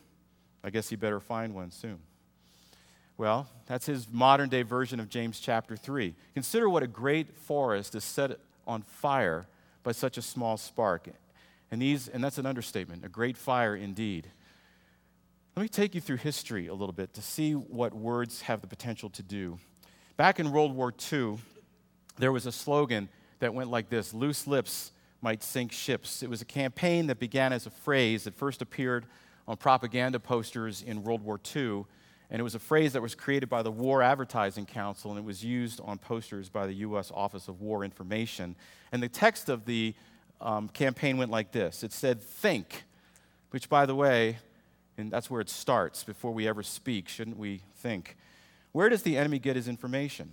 I 0.64 0.70
guess 0.70 0.88
he 0.88 0.96
better 0.96 1.20
find 1.20 1.54
one 1.54 1.70
soon. 1.70 1.98
Well, 3.18 3.46
that's 3.66 3.84
his 3.84 4.08
modern 4.10 4.48
day 4.48 4.62
version 4.62 5.00
of 5.00 5.10
James 5.10 5.38
chapter 5.38 5.76
3. 5.76 6.14
Consider 6.32 6.70
what 6.70 6.82
a 6.82 6.86
great 6.86 7.36
forest 7.36 7.94
is 7.94 8.04
set 8.04 8.38
on 8.66 8.80
fire 8.80 9.46
by 9.82 9.92
such 9.92 10.16
a 10.16 10.22
small 10.22 10.56
spark. 10.56 11.08
And, 11.70 11.82
these, 11.82 12.08
and 12.08 12.24
that's 12.24 12.38
an 12.38 12.46
understatement, 12.46 13.04
a 13.04 13.10
great 13.10 13.36
fire 13.36 13.76
indeed. 13.76 14.28
Let 15.56 15.62
me 15.62 15.68
take 15.70 15.94
you 15.94 16.02
through 16.02 16.18
history 16.18 16.66
a 16.66 16.74
little 16.74 16.92
bit 16.92 17.14
to 17.14 17.22
see 17.22 17.54
what 17.54 17.94
words 17.94 18.42
have 18.42 18.60
the 18.60 18.66
potential 18.66 19.08
to 19.08 19.22
do. 19.22 19.58
Back 20.18 20.38
in 20.38 20.52
World 20.52 20.76
War 20.76 20.92
II, 21.10 21.38
there 22.18 22.30
was 22.30 22.44
a 22.44 22.52
slogan 22.52 23.08
that 23.38 23.54
went 23.54 23.70
like 23.70 23.88
this 23.88 24.12
Loose 24.12 24.46
lips 24.46 24.92
might 25.22 25.42
sink 25.42 25.72
ships. 25.72 26.22
It 26.22 26.28
was 26.28 26.42
a 26.42 26.44
campaign 26.44 27.06
that 27.06 27.18
began 27.18 27.54
as 27.54 27.64
a 27.64 27.70
phrase 27.70 28.24
that 28.24 28.34
first 28.34 28.60
appeared 28.60 29.06
on 29.48 29.56
propaganda 29.56 30.20
posters 30.20 30.82
in 30.82 31.02
World 31.02 31.22
War 31.22 31.40
II. 31.56 31.86
And 32.28 32.38
it 32.38 32.42
was 32.42 32.54
a 32.54 32.58
phrase 32.58 32.92
that 32.92 33.00
was 33.00 33.14
created 33.14 33.48
by 33.48 33.62
the 33.62 33.70
War 33.70 34.02
Advertising 34.02 34.66
Council, 34.66 35.10
and 35.10 35.18
it 35.18 35.24
was 35.24 35.42
used 35.42 35.80
on 35.82 35.96
posters 35.96 36.50
by 36.50 36.66
the 36.66 36.74
U.S. 36.74 37.10
Office 37.14 37.48
of 37.48 37.62
War 37.62 37.82
Information. 37.82 38.56
And 38.92 39.02
the 39.02 39.08
text 39.08 39.48
of 39.48 39.64
the 39.64 39.94
um, 40.38 40.68
campaign 40.68 41.16
went 41.16 41.30
like 41.30 41.50
this 41.50 41.82
it 41.82 41.94
said, 41.94 42.22
Think, 42.22 42.84
which, 43.52 43.70
by 43.70 43.86
the 43.86 43.94
way, 43.94 44.36
and 44.96 45.10
that's 45.10 45.30
where 45.30 45.40
it 45.40 45.48
starts. 45.48 46.04
Before 46.04 46.32
we 46.32 46.48
ever 46.48 46.62
speak, 46.62 47.08
shouldn't 47.08 47.38
we 47.38 47.62
think? 47.76 48.16
Where 48.72 48.88
does 48.88 49.02
the 49.02 49.16
enemy 49.16 49.38
get 49.38 49.56
his 49.56 49.68
information? 49.68 50.32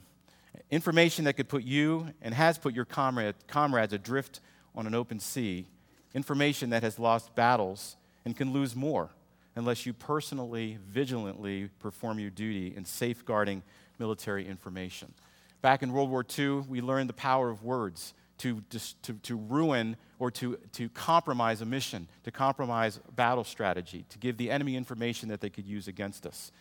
Information 0.70 1.26
that 1.26 1.34
could 1.34 1.50
put 1.50 1.64
you 1.64 2.08
and 2.22 2.34
has 2.34 2.58
put 2.58 2.74
your 2.74 2.86
comrade, 2.86 3.36
comrades 3.48 3.94
adrift 3.94 4.40
on 4.76 4.88
an 4.88 4.96
open 4.96 5.20
sea. 5.20 5.66
Information 6.14 6.70
that 6.72 6.84
has 6.84 7.00
lost 7.00 7.34
battles 7.36 7.96
and 8.26 8.36
can 8.36 8.54
lose 8.54 8.76
more 8.76 9.10
unless 9.56 9.86
you 9.86 9.94
personally, 9.94 10.78
vigilantly 10.88 11.70
perform 11.80 12.20
your 12.20 12.30
duty 12.30 12.74
in 12.76 12.86
safeguarding 12.86 13.62
military 14.00 14.48
information. 14.48 15.14
Back 15.62 15.84
in 15.84 15.94
World 15.94 16.10
War 16.10 16.26
II, 16.38 16.64
we 16.68 16.82
learned 16.82 17.10
the 17.10 17.14
power 17.14 17.50
of 17.50 17.64
words 17.64 18.14
to, 18.44 18.62
to, 19.04 19.14
to 19.14 19.38
ruin 19.38 19.96
or 20.20 20.30
to, 20.30 20.58
to 20.74 20.90
compromise 20.90 21.62
a 21.62 21.66
mission, 21.66 22.10
to 22.26 22.32
compromise 22.32 23.00
battle 23.16 23.46
strategy, 23.46 24.06
to 24.10 24.18
give 24.18 24.36
the 24.36 24.52
enemy 24.52 24.76
information 24.76 25.30
that 25.30 25.40
they 25.40 25.50
could 25.50 25.66
use 25.66 25.88
against 25.88 26.26
us. 26.26 26.52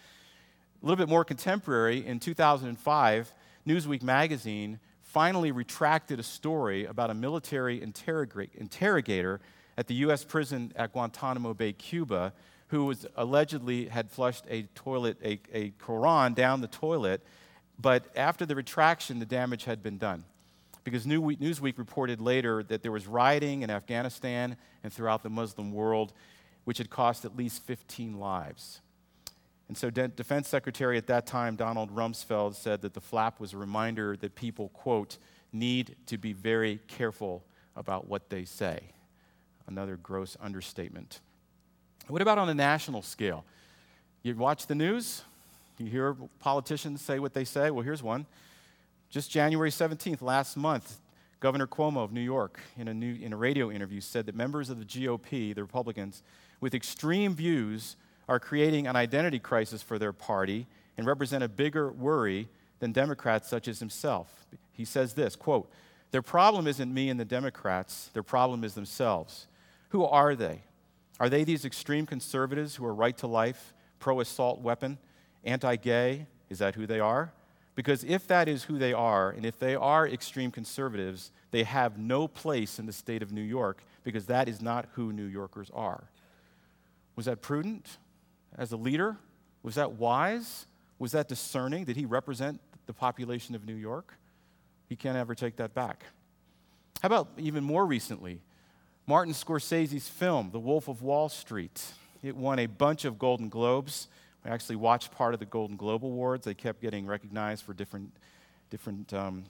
A 0.80 0.86
little 0.86 0.96
bit 0.96 1.08
more 1.08 1.24
contemporary, 1.24 2.06
in 2.06 2.20
2005, 2.20 3.34
Newsweek 3.66 4.02
magazine 4.02 4.78
finally 5.02 5.50
retracted 5.50 6.20
a 6.20 6.22
story 6.22 6.84
about 6.84 7.10
a 7.10 7.14
military 7.14 7.82
interrogator 7.82 9.40
at 9.76 9.88
the 9.88 9.94
U.S. 9.94 10.22
prison 10.22 10.72
at 10.76 10.92
Guantanamo 10.92 11.52
Bay, 11.52 11.72
Cuba, 11.72 12.32
who 12.68 12.84
was 12.84 13.06
allegedly 13.16 13.86
had 13.86 14.08
flushed 14.08 14.44
a 14.48 14.62
toilet, 14.76 15.18
a, 15.24 15.40
a 15.52 15.70
Koran 15.80 16.34
down 16.34 16.60
the 16.60 16.68
toilet, 16.68 17.22
but 17.76 18.06
after 18.14 18.46
the 18.46 18.54
retraction, 18.54 19.18
the 19.18 19.26
damage 19.26 19.64
had 19.64 19.82
been 19.82 19.98
done. 19.98 20.24
Because 20.84 21.06
Newsweek 21.06 21.78
reported 21.78 22.20
later 22.20 22.62
that 22.64 22.82
there 22.82 22.92
was 22.92 23.06
rioting 23.06 23.62
in 23.62 23.70
Afghanistan 23.70 24.56
and 24.82 24.92
throughout 24.92 25.22
the 25.22 25.30
Muslim 25.30 25.72
world, 25.72 26.12
which 26.64 26.78
had 26.78 26.90
cost 26.90 27.24
at 27.24 27.36
least 27.36 27.62
15 27.64 28.18
lives. 28.18 28.80
And 29.68 29.76
so, 29.76 29.90
De- 29.90 30.08
Defense 30.08 30.48
Secretary 30.48 30.98
at 30.98 31.06
that 31.06 31.26
time, 31.26 31.56
Donald 31.56 31.94
Rumsfeld, 31.94 32.56
said 32.56 32.82
that 32.82 32.94
the 32.94 33.00
flap 33.00 33.40
was 33.40 33.52
a 33.52 33.56
reminder 33.56 34.16
that 34.16 34.34
people, 34.34 34.68
quote, 34.70 35.18
need 35.52 35.96
to 36.06 36.18
be 36.18 36.32
very 36.32 36.80
careful 36.88 37.44
about 37.76 38.08
what 38.08 38.28
they 38.28 38.44
say. 38.44 38.80
Another 39.66 39.96
gross 39.96 40.36
understatement. 40.40 41.20
What 42.08 42.20
about 42.20 42.38
on 42.38 42.48
a 42.48 42.54
national 42.54 43.02
scale? 43.02 43.44
You 44.22 44.34
watch 44.34 44.66
the 44.66 44.74
news, 44.74 45.22
you 45.78 45.86
hear 45.86 46.16
politicians 46.38 47.00
say 47.00 47.18
what 47.18 47.34
they 47.34 47.44
say. 47.44 47.70
Well, 47.70 47.84
here's 47.84 48.02
one. 48.02 48.26
Just 49.12 49.30
January 49.30 49.68
17th, 49.68 50.22
last 50.22 50.56
month, 50.56 50.98
Governor 51.38 51.66
Cuomo 51.66 52.02
of 52.02 52.12
New 52.12 52.22
York, 52.22 52.58
in 52.78 52.88
a, 52.88 52.94
new, 52.94 53.14
in 53.14 53.34
a 53.34 53.36
radio 53.36 53.70
interview, 53.70 54.00
said 54.00 54.24
that 54.24 54.34
members 54.34 54.70
of 54.70 54.78
the 54.78 54.86
GOP, 54.86 55.54
the 55.54 55.60
Republicans, 55.60 56.22
with 56.62 56.74
extreme 56.74 57.34
views 57.34 57.96
are 58.26 58.40
creating 58.40 58.86
an 58.86 58.96
identity 58.96 59.38
crisis 59.38 59.82
for 59.82 59.98
their 59.98 60.14
party 60.14 60.66
and 60.96 61.06
represent 61.06 61.44
a 61.44 61.48
bigger 61.48 61.92
worry 61.92 62.48
than 62.78 62.90
Democrats 62.90 63.50
such 63.50 63.68
as 63.68 63.80
himself. 63.80 64.46
He 64.72 64.86
says 64.86 65.12
this, 65.12 65.36
quote, 65.36 65.70
"Their 66.10 66.22
problem 66.22 66.66
isn't 66.66 66.94
me 66.94 67.10
and 67.10 67.20
the 67.20 67.26
Democrats, 67.26 68.08
their 68.14 68.22
problem 68.22 68.64
is 68.64 68.72
themselves. 68.72 69.46
Who 69.90 70.06
are 70.06 70.34
they? 70.34 70.62
Are 71.20 71.28
they 71.28 71.44
these 71.44 71.66
extreme 71.66 72.06
conservatives 72.06 72.76
who 72.76 72.86
are 72.86 72.94
right 72.94 73.18
to 73.18 73.26
life, 73.26 73.74
pro 73.98 74.20
assault 74.20 74.62
weapon, 74.62 74.96
anti 75.44 75.76
gay? 75.76 76.28
Is 76.48 76.60
that 76.60 76.76
who 76.76 76.86
they 76.86 76.98
are? 76.98 77.30
Because 77.74 78.04
if 78.04 78.26
that 78.26 78.48
is 78.48 78.64
who 78.64 78.78
they 78.78 78.92
are, 78.92 79.30
and 79.30 79.46
if 79.46 79.58
they 79.58 79.74
are 79.74 80.06
extreme 80.06 80.50
conservatives, 80.50 81.30
they 81.50 81.64
have 81.64 81.98
no 81.98 82.28
place 82.28 82.78
in 82.78 82.86
the 82.86 82.92
state 82.92 83.22
of 83.22 83.32
New 83.32 83.42
York 83.42 83.82
because 84.04 84.26
that 84.26 84.48
is 84.48 84.60
not 84.60 84.88
who 84.92 85.12
New 85.12 85.24
Yorkers 85.24 85.70
are. 85.74 86.04
Was 87.16 87.26
that 87.26 87.40
prudent? 87.40 87.98
as 88.56 88.72
a 88.72 88.76
leader? 88.76 89.16
Was 89.62 89.76
that 89.76 89.92
wise? 89.92 90.66
Was 90.98 91.12
that 91.12 91.28
discerning? 91.28 91.84
Did 91.84 91.96
he 91.96 92.04
represent 92.04 92.60
the 92.86 92.92
population 92.92 93.54
of 93.54 93.66
New 93.66 93.74
York? 93.74 94.14
He 94.88 94.96
can't 94.96 95.16
ever 95.16 95.34
take 95.34 95.56
that 95.56 95.74
back. 95.74 96.04
How 97.00 97.06
about 97.06 97.28
even 97.38 97.64
more 97.64 97.86
recently? 97.86 98.40
Martin 99.06 99.34
Scorsese's 99.34 100.08
film, 100.08 100.50
The 100.52 100.60
Wolf 100.60 100.88
of 100.88 101.02
Wall 101.02 101.28
Street. 101.28 101.82
It 102.22 102.36
won 102.36 102.58
a 102.58 102.66
bunch 102.66 103.04
of 103.04 103.18
Golden 103.18 103.48
Globes. 103.48 104.06
I 104.44 104.50
actually 104.50 104.76
watched 104.76 105.12
part 105.12 105.34
of 105.34 105.40
the 105.40 105.46
Golden 105.46 105.76
Globe 105.76 106.04
Awards. 106.04 106.44
They 106.44 106.54
kept 106.54 106.80
getting 106.80 107.06
recognized 107.06 107.64
for 107.64 107.74
different, 107.74 108.12
different 108.70 109.12
um, 109.14 109.44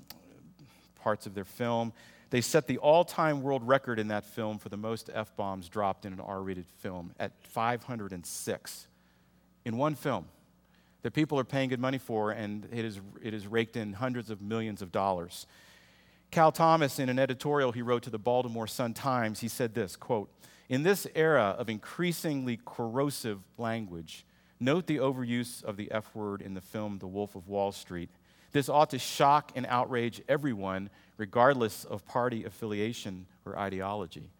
parts 0.97 1.27
of 1.27 1.35
their 1.35 1.45
film. 1.45 1.93
They 2.31 2.41
set 2.41 2.67
the 2.67 2.79
all 2.79 3.05
time 3.05 3.43
world 3.43 3.67
record 3.67 3.99
in 3.99 4.09
that 4.09 4.25
film 4.25 4.59
for 4.59 4.69
the 4.69 4.77
most 4.77 5.11
F 5.13 5.35
bombs 5.37 5.69
dropped 5.69 6.07
in 6.07 6.13
an 6.13 6.21
R 6.21 6.43
rated 6.43 6.67
film 6.79 7.13
at 7.19 7.33
506 7.43 8.87
in 9.65 9.77
one 9.77 9.95
film 9.95 10.27
that 11.03 11.13
people 11.13 11.39
are 11.39 11.45
paying 11.45 11.69
good 11.69 11.81
money 11.81 11.99
for, 11.99 12.31
and 12.31 12.69
it 12.73 12.85
is, 12.85 13.01
it 13.23 13.35
is 13.35 13.47
raked 13.47 13.77
in 13.77 13.93
hundreds 13.93 14.31
of 14.31 14.41
millions 14.41 14.83
of 14.83 14.93
dollars. 14.93 15.47
Cal 16.31 16.53
Thomas, 16.53 16.99
in 16.99 17.09
an 17.09 17.19
editorial 17.19 17.73
he 17.73 17.83
wrote 17.83 18.05
to 18.05 18.11
the 18.11 18.19
Baltimore 18.19 18.67
Sun 18.67 18.95
Times, 18.95 19.41
he 19.41 19.49
said 19.49 19.75
this 19.75 19.97
quote, 19.97 20.31
In 20.69 20.83
this 20.83 21.07
era 21.15 21.55
of 21.59 21.69
increasingly 21.69 22.59
corrosive 22.65 23.41
language, 23.59 24.25
note 24.63 24.87
the 24.87 24.99
overuse 24.99 25.63
of 25.65 25.77
the 25.77 25.91
F 25.91 26.15
word 26.15 26.41
in 26.41 26.55
the 26.55 26.61
film 26.61 26.99
The 26.99 27.07
Wolf 27.07 27.35
of 27.35 27.49
Wall 27.49 27.73
Street. 27.73 28.11
This 28.53 28.69
ought 28.69 28.91
to 28.91 28.99
shock 28.99 29.53
and 29.55 29.67
outrage 29.67 30.23
everyone, 30.29 30.91
regardless 31.17 31.85
of 31.85 32.07
party 32.07 32.45
affiliation 32.45 33.27
or 33.45 33.59
ideology. 33.59 34.31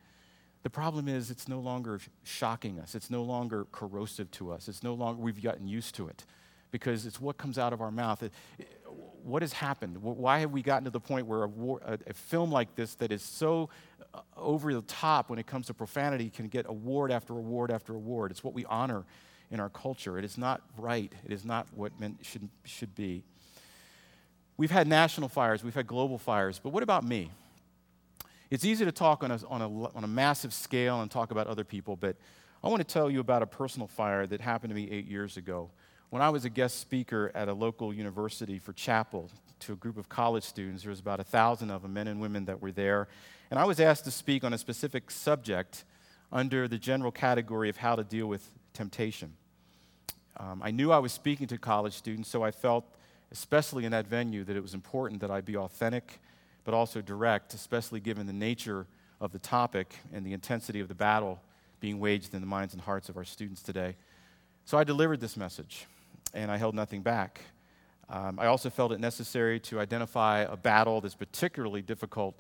The 0.63 0.71
problem 0.71 1.09
is, 1.09 1.31
it's 1.31 1.49
no 1.49 1.59
longer 1.59 2.01
shocking 2.23 2.79
us. 2.79 2.95
It's 2.95 3.11
no 3.11 3.23
longer 3.23 3.67
corrosive 3.73 4.31
to 4.33 4.53
us. 4.53 4.69
It's 4.69 4.83
no 4.83 4.95
longer, 4.95 5.21
we've 5.21 5.43
gotten 5.43 5.67
used 5.67 5.95
to 5.97 6.07
it 6.07 6.25
because 6.71 7.05
it's 7.05 7.21
what 7.21 7.37
comes 7.37 7.59
out 7.59 7.73
of 7.73 7.81
our 7.81 7.91
mouth. 7.91 8.23
It, 8.23 8.33
it, 8.59 8.69
what 9.25 9.43
has 9.43 9.53
happened? 9.53 10.03
Why 10.03 10.41
have 10.41 10.53
we 10.53 10.63
gotten 10.63 10.85
to 10.85 10.91
the 10.91 11.01
point 11.01 11.27
where 11.27 11.43
a, 11.43 11.49
war, 11.49 11.81
a, 11.85 11.99
a, 12.07 12.13
film 12.13 12.51
like 12.51 12.75
this 12.75 12.95
that 12.97 13.13
is 13.13 13.23
so 13.23 13.71
uh, 14.15 14.21
over 14.37 14.73
the 14.73 14.83
top 14.83 15.31
when 15.31 15.39
it 15.39 15.47
comes 15.47 15.67
to 15.67 15.75
profanity 15.75 16.31
can 16.31 16.49
get 16.49 16.67
award 16.69 17.11
after 17.13 17.33
award 17.35 17.71
after 17.71 17.95
award? 17.95 18.31
It's 18.31 18.43
what 18.43 18.55
we 18.55 18.65
honor 18.65 19.05
in 19.53 19.61
our 19.61 19.69
culture. 19.69 20.19
It 20.19 20.25
is 20.25 20.37
not 20.37 20.63
right. 20.77 21.13
It 21.25 21.33
is 21.33 21.45
not 21.45 21.69
what 21.75 22.01
meant 22.01 22.25
should, 22.25 22.49
should 22.65 22.95
be. 22.97 23.23
We've 24.57 24.71
had 24.71 24.89
national 24.89 25.29
fires, 25.29 25.63
we've 25.63 25.75
had 25.75 25.87
global 25.87 26.19
fires, 26.19 26.59
but 26.59 26.71
what 26.71 26.83
about 26.83 27.05
me? 27.05 27.31
It's 28.51 28.65
easy 28.65 28.85
to 28.85 28.93
talk 28.93 29.23
on 29.23 29.31
a, 29.31 29.39
on, 29.49 29.63
a, 29.63 29.97
on 29.97 30.05
a 30.05 30.07
massive 30.07 30.53
scale 30.53 31.01
and 31.01 31.11
talk 31.11 31.31
about 31.31 31.47
other 31.47 31.65
people, 31.65 31.97
but 31.97 32.17
I 32.65 32.69
want 32.69 32.87
to 32.87 32.93
tell 32.93 33.11
you 33.11 33.21
about 33.21 33.43
a 33.43 33.47
personal 33.47 33.89
fire 33.89 34.27
that 34.27 34.41
happened 34.41 34.71
to 34.71 34.75
me 34.75 34.91
eight 34.91 35.07
years 35.07 35.37
ago 35.37 35.71
when 36.11 36.23
I 36.23 36.29
was 36.29 36.45
a 36.45 36.51
guest 36.51 36.79
speaker 36.79 37.33
at 37.35 37.49
a 37.49 37.55
local 37.55 37.93
university 37.93 38.59
for 38.59 38.73
chapel 38.73 39.31
to 39.61 39.73
a 39.73 39.77
group 39.77 39.97
of 39.97 40.09
college 40.09 40.45
students. 40.45 40.83
There 40.83 40.91
was 40.91 41.01
about 41.01 41.19
a 41.21 41.25
thousand 41.25 41.71
of 41.71 41.83
them, 41.83 41.95
men 41.95 42.07
and 42.07 42.21
women, 42.21 42.45
that 42.45 42.61
were 42.61 42.73
there. 42.73 43.09
And 43.51 43.59
I 43.59 43.65
was 43.65 43.81
asked 43.81 44.05
to 44.05 44.11
speak 44.11 44.45
on 44.45 44.53
a 44.53 44.59
specific 44.59 45.11
subject 45.11 45.85
under 46.31 46.69
the 46.69 46.79
general 46.79 47.11
category 47.11 47.69
of 47.69 47.79
how 47.79 47.97
to 47.97 48.05
deal 48.05 48.27
with 48.27 48.47
temptation. 48.75 49.35
Um, 50.37 50.61
I 50.63 50.71
knew 50.71 50.93
I 50.93 50.99
was 50.99 51.13
speaking 51.13 51.47
to 51.49 51.59
college 51.59 51.95
students, 51.95 52.29
so 52.29 52.43
I 52.43 52.51
felt, 52.51 52.85
especially 53.31 53.85
in 53.85 53.93
that 53.93 54.07
venue, 54.07 54.45
that 54.45 54.57
it 54.57 54.63
was 54.63 54.75
important 54.75 55.21
that 55.21 55.31
I 55.31 55.41
be 55.41 55.57
authentic 55.57 56.21
but 56.65 56.75
also 56.75 57.01
direct, 57.01 57.55
especially 57.55 58.01
given 58.01 58.27
the 58.27 58.33
nature 58.33 58.87
of 59.21 59.33
the 59.33 59.39
topic 59.39 59.95
and 60.13 60.25
the 60.25 60.33
intensity 60.33 60.81
of 60.81 60.89
the 60.89 60.95
battle 60.95 61.41
being 61.81 61.99
waged 61.99 62.35
in 62.35 62.41
the 62.41 62.47
minds 62.47 62.75
and 62.75 62.83
hearts 62.83 63.09
of 63.09 63.17
our 63.17 63.25
students 63.25 63.63
today. 63.63 63.97
So 64.65 64.79
I 64.79 64.85
delivered 64.85 65.21
this 65.21 65.37
message, 65.37 65.87
and 66.35 66.51
I 66.51 66.57
held 66.57 66.75
nothing 66.75 67.03
back. 67.03 67.41
Um, 68.09 68.39
I 68.39 68.47
also 68.47 68.71
felt 68.71 68.93
it 68.93 69.01
necessary 69.01 69.59
to 69.61 69.81
identify 69.81 70.41
a 70.41 70.57
battle 70.57 71.01
that's 71.01 71.15
particularly 71.15 71.83
difficult 71.83 72.39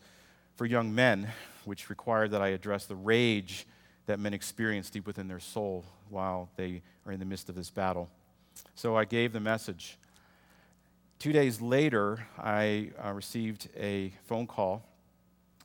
for 0.54 0.66
young 0.66 0.94
men, 0.94 1.28
which 1.64 1.90
required 1.90 2.30
that 2.32 2.42
I 2.42 2.48
address 2.48 2.86
the 2.86 2.94
rage 2.94 3.66
that 4.06 4.18
men 4.18 4.34
experience 4.34 4.90
deep 4.90 5.06
within 5.06 5.28
their 5.28 5.40
soul 5.40 5.84
while 6.08 6.48
they 6.56 6.82
are 7.06 7.12
in 7.12 7.20
the 7.20 7.26
midst 7.26 7.48
of 7.48 7.54
this 7.54 7.70
battle. 7.70 8.10
So 8.74 8.96
I 8.96 9.04
gave 9.04 9.32
the 9.32 9.40
message. 9.40 9.98
Two 11.18 11.32
days 11.32 11.60
later, 11.60 12.26
I 12.38 12.90
uh, 13.02 13.12
received 13.12 13.68
a 13.78 14.12
phone 14.24 14.46
call 14.46 14.84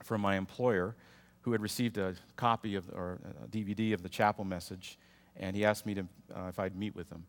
from 0.04 0.22
my 0.22 0.36
employer 0.38 0.96
who 1.42 1.52
had 1.52 1.62
received 1.62 1.98
a 1.98 2.14
copy 2.36 2.76
of, 2.76 2.88
or 2.94 3.20
a 3.44 3.48
DVD 3.48 3.94
of 3.94 4.04
the 4.04 4.10
chapel 4.10 4.44
message, 4.44 5.00
and 5.36 5.56
he 5.56 5.66
asked 5.66 5.86
me 5.86 5.96
to, 5.96 6.02
uh, 6.36 6.48
if 6.50 6.60
I'd 6.60 6.76
meet 6.76 6.96
with 6.96 7.10
him. 7.10 7.26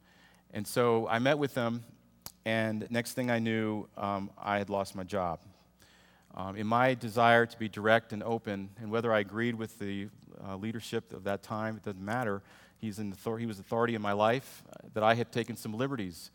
And 0.52 0.66
so 0.66 1.06
I 1.08 1.18
met 1.18 1.38
with 1.38 1.54
them, 1.54 1.84
and 2.44 2.86
next 2.90 3.12
thing 3.12 3.30
I 3.30 3.38
knew, 3.38 3.88
um, 3.96 4.30
I 4.36 4.58
had 4.58 4.70
lost 4.70 4.94
my 4.94 5.04
job. 5.04 5.40
Um, 6.34 6.56
in 6.56 6.66
my 6.66 6.94
desire 6.94 7.46
to 7.46 7.58
be 7.58 7.68
direct 7.68 8.12
and 8.12 8.22
open, 8.22 8.70
and 8.80 8.90
whether 8.90 9.12
I 9.12 9.20
agreed 9.20 9.54
with 9.54 9.78
the 9.78 10.08
uh, 10.46 10.56
leadership 10.56 11.12
of 11.12 11.24
that 11.24 11.42
time, 11.42 11.76
it 11.76 11.84
doesn't 11.84 12.04
matter. 12.04 12.42
He's 12.80 12.98
in 12.98 13.12
author- 13.12 13.38
he 13.38 13.46
was 13.46 13.58
authority 13.58 13.94
in 13.94 14.02
my 14.02 14.12
life, 14.12 14.62
uh, 14.68 14.88
that 14.94 15.02
I 15.02 15.14
had 15.14 15.32
taken 15.32 15.56
some 15.56 15.74
liberties 15.74 16.30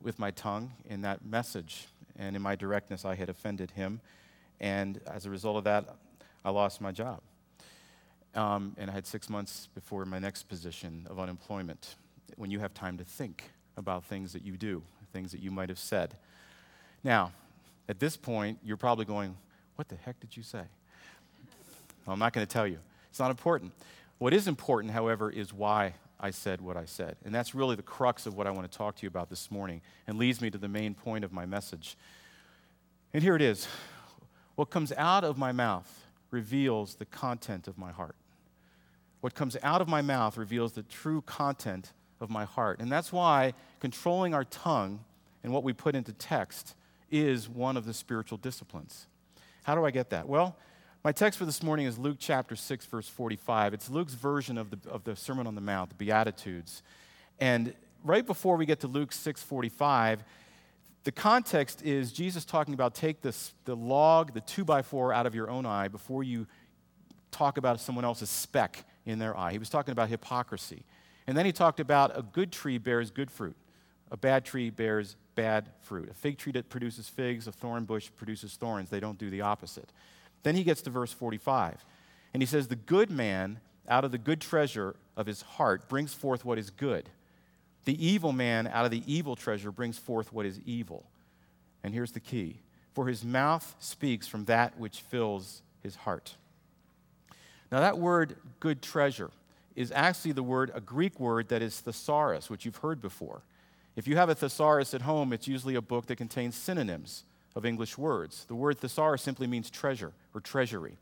with 0.00 0.18
my 0.18 0.30
tongue 0.30 0.72
in 0.88 1.02
that 1.02 1.24
message. 1.24 1.88
And 2.18 2.36
in 2.36 2.42
my 2.42 2.56
directness, 2.56 3.04
I 3.04 3.14
had 3.14 3.28
offended 3.28 3.72
him. 3.72 4.00
And 4.60 5.00
as 5.06 5.26
a 5.26 5.30
result 5.30 5.58
of 5.58 5.64
that, 5.64 5.96
I 6.44 6.50
lost 6.50 6.80
my 6.80 6.92
job. 6.92 7.20
Um, 8.34 8.74
and 8.78 8.90
I 8.90 8.92
had 8.92 9.06
six 9.06 9.30
months 9.30 9.68
before 9.74 10.04
my 10.04 10.18
next 10.18 10.44
position 10.44 11.06
of 11.08 11.18
unemployment 11.18 11.96
when 12.36 12.50
you 12.50 12.58
have 12.60 12.74
time 12.74 12.98
to 12.98 13.04
think 13.04 13.44
about 13.76 14.04
things 14.04 14.32
that 14.32 14.44
you 14.44 14.56
do, 14.56 14.82
things 15.12 15.32
that 15.32 15.40
you 15.40 15.50
might 15.50 15.68
have 15.70 15.78
said. 15.78 16.14
Now, 17.02 17.32
at 17.88 17.98
this 17.98 18.16
point, 18.16 18.58
you're 18.62 18.76
probably 18.76 19.04
going, 19.04 19.36
What 19.76 19.88
the 19.88 19.96
heck 19.96 20.20
did 20.20 20.36
you 20.36 20.42
say? 20.42 20.62
Well, 22.04 22.14
I'm 22.14 22.18
not 22.18 22.32
going 22.32 22.46
to 22.46 22.52
tell 22.52 22.66
you. 22.66 22.78
It's 23.16 23.20
not 23.20 23.30
important. 23.30 23.72
What 24.18 24.34
is 24.34 24.46
important, 24.46 24.92
however, 24.92 25.30
is 25.30 25.50
why 25.50 25.94
I 26.20 26.30
said 26.30 26.60
what 26.60 26.76
I 26.76 26.84
said. 26.84 27.16
And 27.24 27.34
that's 27.34 27.54
really 27.54 27.74
the 27.74 27.82
crux 27.82 28.26
of 28.26 28.34
what 28.34 28.46
I 28.46 28.50
want 28.50 28.70
to 28.70 28.76
talk 28.76 28.94
to 28.96 29.04
you 29.04 29.08
about 29.08 29.30
this 29.30 29.50
morning 29.50 29.80
and 30.06 30.18
leads 30.18 30.42
me 30.42 30.50
to 30.50 30.58
the 30.58 30.68
main 30.68 30.92
point 30.92 31.24
of 31.24 31.32
my 31.32 31.46
message. 31.46 31.96
And 33.14 33.22
here 33.22 33.34
it 33.34 33.40
is 33.40 33.68
What 34.56 34.68
comes 34.68 34.92
out 34.98 35.24
of 35.24 35.38
my 35.38 35.50
mouth 35.50 36.06
reveals 36.30 36.96
the 36.96 37.06
content 37.06 37.68
of 37.68 37.78
my 37.78 37.90
heart. 37.90 38.16
What 39.22 39.34
comes 39.34 39.56
out 39.62 39.80
of 39.80 39.88
my 39.88 40.02
mouth 40.02 40.36
reveals 40.36 40.74
the 40.74 40.82
true 40.82 41.22
content 41.22 41.94
of 42.20 42.28
my 42.28 42.44
heart. 42.44 42.80
And 42.80 42.92
that's 42.92 43.14
why 43.14 43.54
controlling 43.80 44.34
our 44.34 44.44
tongue 44.44 45.00
and 45.42 45.54
what 45.54 45.64
we 45.64 45.72
put 45.72 45.94
into 45.94 46.12
text 46.12 46.74
is 47.10 47.48
one 47.48 47.78
of 47.78 47.86
the 47.86 47.94
spiritual 47.94 48.36
disciplines. 48.36 49.06
How 49.62 49.74
do 49.74 49.86
I 49.86 49.90
get 49.90 50.10
that? 50.10 50.28
Well, 50.28 50.54
my 51.06 51.12
text 51.12 51.38
for 51.38 51.44
this 51.44 51.62
morning 51.62 51.86
is 51.86 51.98
Luke 51.98 52.16
chapter 52.18 52.56
6, 52.56 52.86
verse 52.86 53.08
45. 53.08 53.74
It's 53.74 53.88
Luke's 53.88 54.14
version 54.14 54.58
of 54.58 54.70
the, 54.70 54.90
of 54.90 55.04
the 55.04 55.14
Sermon 55.14 55.46
on 55.46 55.54
the 55.54 55.60
Mount, 55.60 55.90
the 55.90 55.94
Beatitudes. 55.94 56.82
And 57.38 57.74
right 58.02 58.26
before 58.26 58.56
we 58.56 58.66
get 58.66 58.80
to 58.80 58.88
Luke 58.88 59.12
6:45, 59.12 60.24
the 61.04 61.12
context 61.12 61.80
is 61.82 62.12
Jesus 62.12 62.44
talking 62.44 62.74
about 62.74 62.96
take 62.96 63.22
this, 63.22 63.52
the 63.66 63.76
log, 63.76 64.34
the 64.34 64.40
two 64.40 64.64
by 64.64 64.82
four 64.82 65.12
out 65.12 65.26
of 65.26 65.34
your 65.36 65.48
own 65.48 65.64
eye 65.64 65.86
before 65.86 66.24
you 66.24 66.44
talk 67.30 67.56
about 67.56 67.78
someone 67.78 68.04
else's 68.04 68.28
speck 68.28 68.84
in 69.04 69.20
their 69.20 69.36
eye. 69.36 69.52
He 69.52 69.58
was 69.58 69.70
talking 69.70 69.92
about 69.92 70.08
hypocrisy. 70.08 70.82
And 71.28 71.36
then 71.36 71.46
he 71.46 71.52
talked 71.52 71.78
about 71.78 72.18
a 72.18 72.22
good 72.22 72.50
tree 72.50 72.78
bears 72.78 73.12
good 73.12 73.30
fruit, 73.30 73.54
a 74.10 74.16
bad 74.16 74.44
tree 74.44 74.70
bears 74.70 75.14
bad 75.36 75.70
fruit. 75.82 76.08
A 76.10 76.14
fig 76.14 76.36
tree 76.36 76.50
that 76.54 76.68
produces 76.68 77.08
figs, 77.08 77.46
a 77.46 77.52
thorn 77.52 77.84
bush 77.84 78.10
produces 78.16 78.56
thorns. 78.56 78.90
They 78.90 78.98
don't 78.98 79.18
do 79.18 79.30
the 79.30 79.42
opposite. 79.42 79.92
Then 80.46 80.54
he 80.54 80.62
gets 80.62 80.80
to 80.82 80.90
verse 80.90 81.12
45, 81.12 81.84
and 82.32 82.40
he 82.40 82.46
says, 82.46 82.68
The 82.68 82.76
good 82.76 83.10
man 83.10 83.58
out 83.88 84.04
of 84.04 84.12
the 84.12 84.16
good 84.16 84.40
treasure 84.40 84.94
of 85.16 85.26
his 85.26 85.42
heart 85.42 85.88
brings 85.88 86.14
forth 86.14 86.44
what 86.44 86.56
is 86.56 86.70
good. 86.70 87.10
The 87.84 88.06
evil 88.06 88.30
man 88.30 88.68
out 88.68 88.84
of 88.84 88.92
the 88.92 89.02
evil 89.12 89.34
treasure 89.34 89.72
brings 89.72 89.98
forth 89.98 90.32
what 90.32 90.46
is 90.46 90.60
evil. 90.64 91.04
And 91.82 91.92
here's 91.92 92.12
the 92.12 92.20
key 92.20 92.60
for 92.94 93.08
his 93.08 93.24
mouth 93.24 93.74
speaks 93.80 94.28
from 94.28 94.44
that 94.44 94.78
which 94.78 95.00
fills 95.00 95.62
his 95.82 95.96
heart. 95.96 96.36
Now, 97.72 97.80
that 97.80 97.98
word 97.98 98.36
good 98.60 98.82
treasure 98.82 99.32
is 99.74 99.90
actually 99.90 100.30
the 100.30 100.44
word, 100.44 100.70
a 100.76 100.80
Greek 100.80 101.18
word 101.18 101.48
that 101.48 101.60
is 101.60 101.80
thesaurus, 101.80 102.48
which 102.48 102.64
you've 102.64 102.76
heard 102.76 103.02
before. 103.02 103.42
If 103.96 104.06
you 104.06 104.14
have 104.14 104.28
a 104.28 104.34
thesaurus 104.36 104.94
at 104.94 105.02
home, 105.02 105.32
it's 105.32 105.48
usually 105.48 105.74
a 105.74 105.82
book 105.82 106.06
that 106.06 106.14
contains 106.14 106.54
synonyms 106.54 107.24
of 107.56 107.64
English 107.64 107.98
words. 107.98 108.44
The 108.44 108.54
word 108.54 108.78
thesaurus 108.78 109.22
simply 109.22 109.48
means 109.48 109.70
treasure 109.70 110.12
or 110.36 110.40
treasury. 110.40 110.98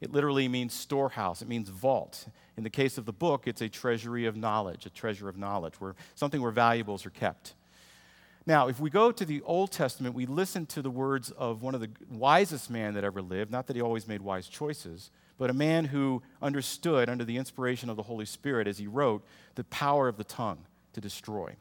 It 0.00 0.12
literally 0.12 0.48
means 0.48 0.74
storehouse, 0.74 1.40
it 1.40 1.48
means 1.48 1.68
vault. 1.70 2.26
In 2.56 2.62
the 2.62 2.70
case 2.70 2.98
of 2.98 3.06
the 3.06 3.12
book, 3.12 3.44
it's 3.46 3.62
a 3.62 3.68
treasury 3.68 4.26
of 4.26 4.36
knowledge, 4.36 4.84
a 4.84 4.90
treasure 4.90 5.28
of 5.28 5.38
knowledge, 5.38 5.80
where 5.80 5.94
something 6.14 6.42
where 6.42 6.50
valuables 6.50 7.06
are 7.06 7.10
kept. 7.10 7.54
Now, 8.46 8.68
if 8.68 8.78
we 8.78 8.90
go 8.90 9.10
to 9.10 9.24
the 9.24 9.40
Old 9.42 9.72
Testament, 9.72 10.14
we 10.14 10.26
listen 10.26 10.66
to 10.66 10.82
the 10.82 10.90
words 10.90 11.30
of 11.30 11.62
one 11.62 11.74
of 11.74 11.80
the 11.80 11.88
wisest 12.10 12.68
men 12.68 12.92
that 12.94 13.02
ever 13.02 13.22
lived, 13.22 13.50
not 13.50 13.66
that 13.68 13.76
he 13.76 13.80
always 13.80 14.06
made 14.06 14.20
wise 14.20 14.46
choices, 14.48 15.10
but 15.38 15.48
a 15.48 15.54
man 15.54 15.86
who 15.86 16.22
understood 16.42 17.08
under 17.08 17.24
the 17.24 17.38
inspiration 17.38 17.88
of 17.88 17.96
the 17.96 18.02
Holy 18.02 18.26
Spirit 18.26 18.68
as 18.68 18.76
he 18.76 18.86
wrote 18.86 19.24
the 19.54 19.64
power 19.64 20.08
of 20.08 20.18
the 20.18 20.24
tongue 20.24 20.58
to 20.92 21.00
destroy. 21.00 21.56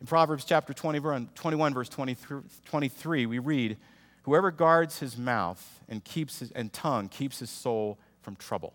In 0.00 0.06
Proverbs 0.06 0.44
chapter 0.44 0.74
20, 0.74 1.28
21, 1.34 1.74
verse 1.74 1.88
23, 1.88 3.26
we 3.26 3.38
read, 3.38 3.76
Whoever 4.24 4.50
guards 4.50 4.98
his 4.98 5.16
mouth 5.16 5.80
and, 5.88 6.02
keeps 6.02 6.40
his, 6.40 6.50
and 6.52 6.72
tongue 6.72 7.08
keeps 7.08 7.38
his 7.38 7.50
soul 7.50 7.98
from 8.22 8.36
trouble. 8.36 8.74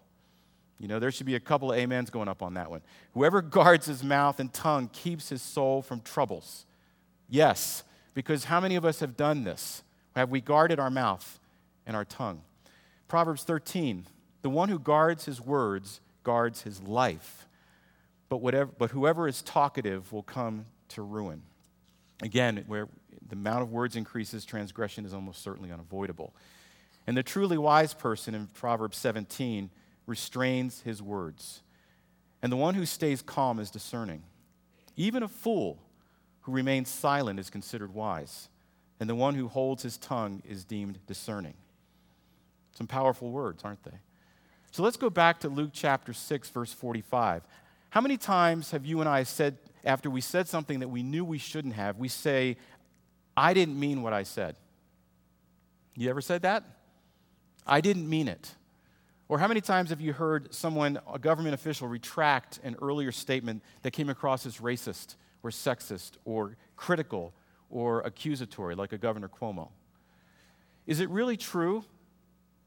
You 0.80 0.88
know, 0.88 1.00
there 1.00 1.12
should 1.12 1.26
be 1.26 1.36
a 1.36 1.40
couple 1.40 1.72
of 1.72 1.80
amens 1.80 2.10
going 2.10 2.30
up 2.30 2.42
on 2.42 2.54
that 2.54 2.70
one. 2.70 2.82
Whoever 3.14 3.42
guards 3.42 3.88
his 3.88 4.04
mouth 4.04 4.40
and 4.40 4.54
tongue 4.54 4.90
keeps 4.94 5.30
his 5.30 5.42
soul 5.42 5.82
from 5.82 6.02
troubles. 6.02 6.66
Yes, 7.28 7.84
because 8.14 8.46
how 8.46 8.60
many 8.60 8.76
of 8.76 8.86
us 8.86 9.00
have 9.02 9.18
done 9.18 9.44
this? 9.44 9.84
Have 10.16 10.30
we 10.30 10.40
guarded 10.40 10.80
our 10.80 10.90
mouth 10.90 11.40
and 11.86 11.96
our 11.96 12.06
tongue? 12.06 12.42
Proverbs 13.08 13.44
13 13.44 14.06
The 14.44 14.50
one 14.50 14.70
who 14.70 14.80
guards 14.80 15.26
his 15.26 15.42
words 15.42 16.00
guards 16.24 16.62
his 16.62 16.82
life, 16.82 17.48
but, 18.30 18.38
whatever, 18.38 18.72
but 18.78 18.92
whoever 18.92 19.28
is 19.28 19.42
talkative 19.42 20.14
will 20.14 20.24
come 20.24 20.66
to 20.90 21.02
ruin. 21.02 21.42
Again, 22.22 22.64
where 22.68 22.88
the 23.30 23.36
amount 23.36 23.62
of 23.62 23.72
words 23.72 23.96
increases, 23.96 24.46
transgression 24.46 25.06
is 25.06 25.13
almost 25.13 25.42
certainly 25.42 25.72
unavoidable. 25.72 26.34
And 27.08 27.15
the 27.15 27.24
truly 27.24 27.58
wise 27.58 27.94
person 27.94 28.36
in 28.36 28.48
Proverbs 28.48 28.98
17 28.98 29.70
restrains 30.06 30.82
his 30.82 31.02
words. 31.02 31.62
And 32.42 32.52
the 32.52 32.58
one 32.58 32.76
who 32.76 32.86
stays 32.86 33.22
calm 33.22 33.60
is 33.60 33.70
discerning. 33.70 34.24
Even 34.96 35.24
a 35.24 35.28
fool 35.28 35.80
who 36.42 36.52
remains 36.52 36.89
silent 36.89 37.39
is 37.39 37.50
considered 37.50 37.94
wise, 37.94 38.50
and 39.00 39.10
the 39.10 39.15
one 39.15 39.36
who 39.36 39.48
holds 39.48 39.84
his 39.84 39.98
tongue 39.98 40.42
is 40.48 40.65
deemed 40.65 41.00
discerning. 41.06 41.54
Some 42.74 42.88
powerful 42.88 43.32
words, 43.32 43.63
aren't 43.63 43.84
they? 43.84 44.00
So 44.72 44.84
let's 44.84 44.98
go 44.98 45.10
back 45.10 45.39
to 45.39 45.50
Luke 45.50 45.72
chapter 45.74 46.13
6, 46.13 46.50
verse 46.50 46.74
45. 46.74 47.44
How 47.89 48.02
many 48.02 48.18
times 48.18 48.72
have 48.72 48.86
you 48.86 49.00
and 49.00 49.10
I 49.10 49.24
said, 49.24 49.58
after 49.84 50.10
we 50.10 50.22
said 50.22 50.48
something 50.48 50.80
that 50.80 50.89
we 50.89 51.02
knew 51.02 51.26
we 51.26 51.39
shouldn't 51.39 51.74
have, 51.74 51.98
we 51.98 52.08
say, 52.08 52.58
I 53.39 53.54
didn't 53.54 53.80
mean 53.80 54.02
what 54.02 54.12
I 54.12 54.23
said? 54.23 54.58
You 55.95 56.10
ever 56.10 56.19
said 56.19 56.41
that? 56.41 56.65
I 57.65 57.80
didn't 57.80 58.10
mean 58.10 58.28
it. 58.28 58.54
Or 59.30 59.39
how 59.39 59.47
many 59.47 59.62
times 59.62 59.91
have 59.91 60.02
you 60.02 60.12
heard 60.12 60.54
someone, 60.54 60.99
a 61.12 61.17
government 61.17 61.54
official, 61.54 61.88
retract 61.88 62.60
an 62.65 62.75
earlier 62.82 63.13
statement 63.13 63.63
that 63.84 63.91
came 63.91 64.10
across 64.10 64.45
as 64.45 64.58
racist 64.58 65.15
or 65.41 65.52
sexist 65.52 66.13
or 66.25 66.58
critical 66.75 67.34
or 67.69 68.02
accusatory, 68.02 68.75
like 68.75 68.91
a 68.91 68.97
Governor 68.97 69.30
Cuomo? 69.30 69.69
Is 70.86 70.99
it 70.99 71.08
really 71.10 71.38
true 71.38 71.86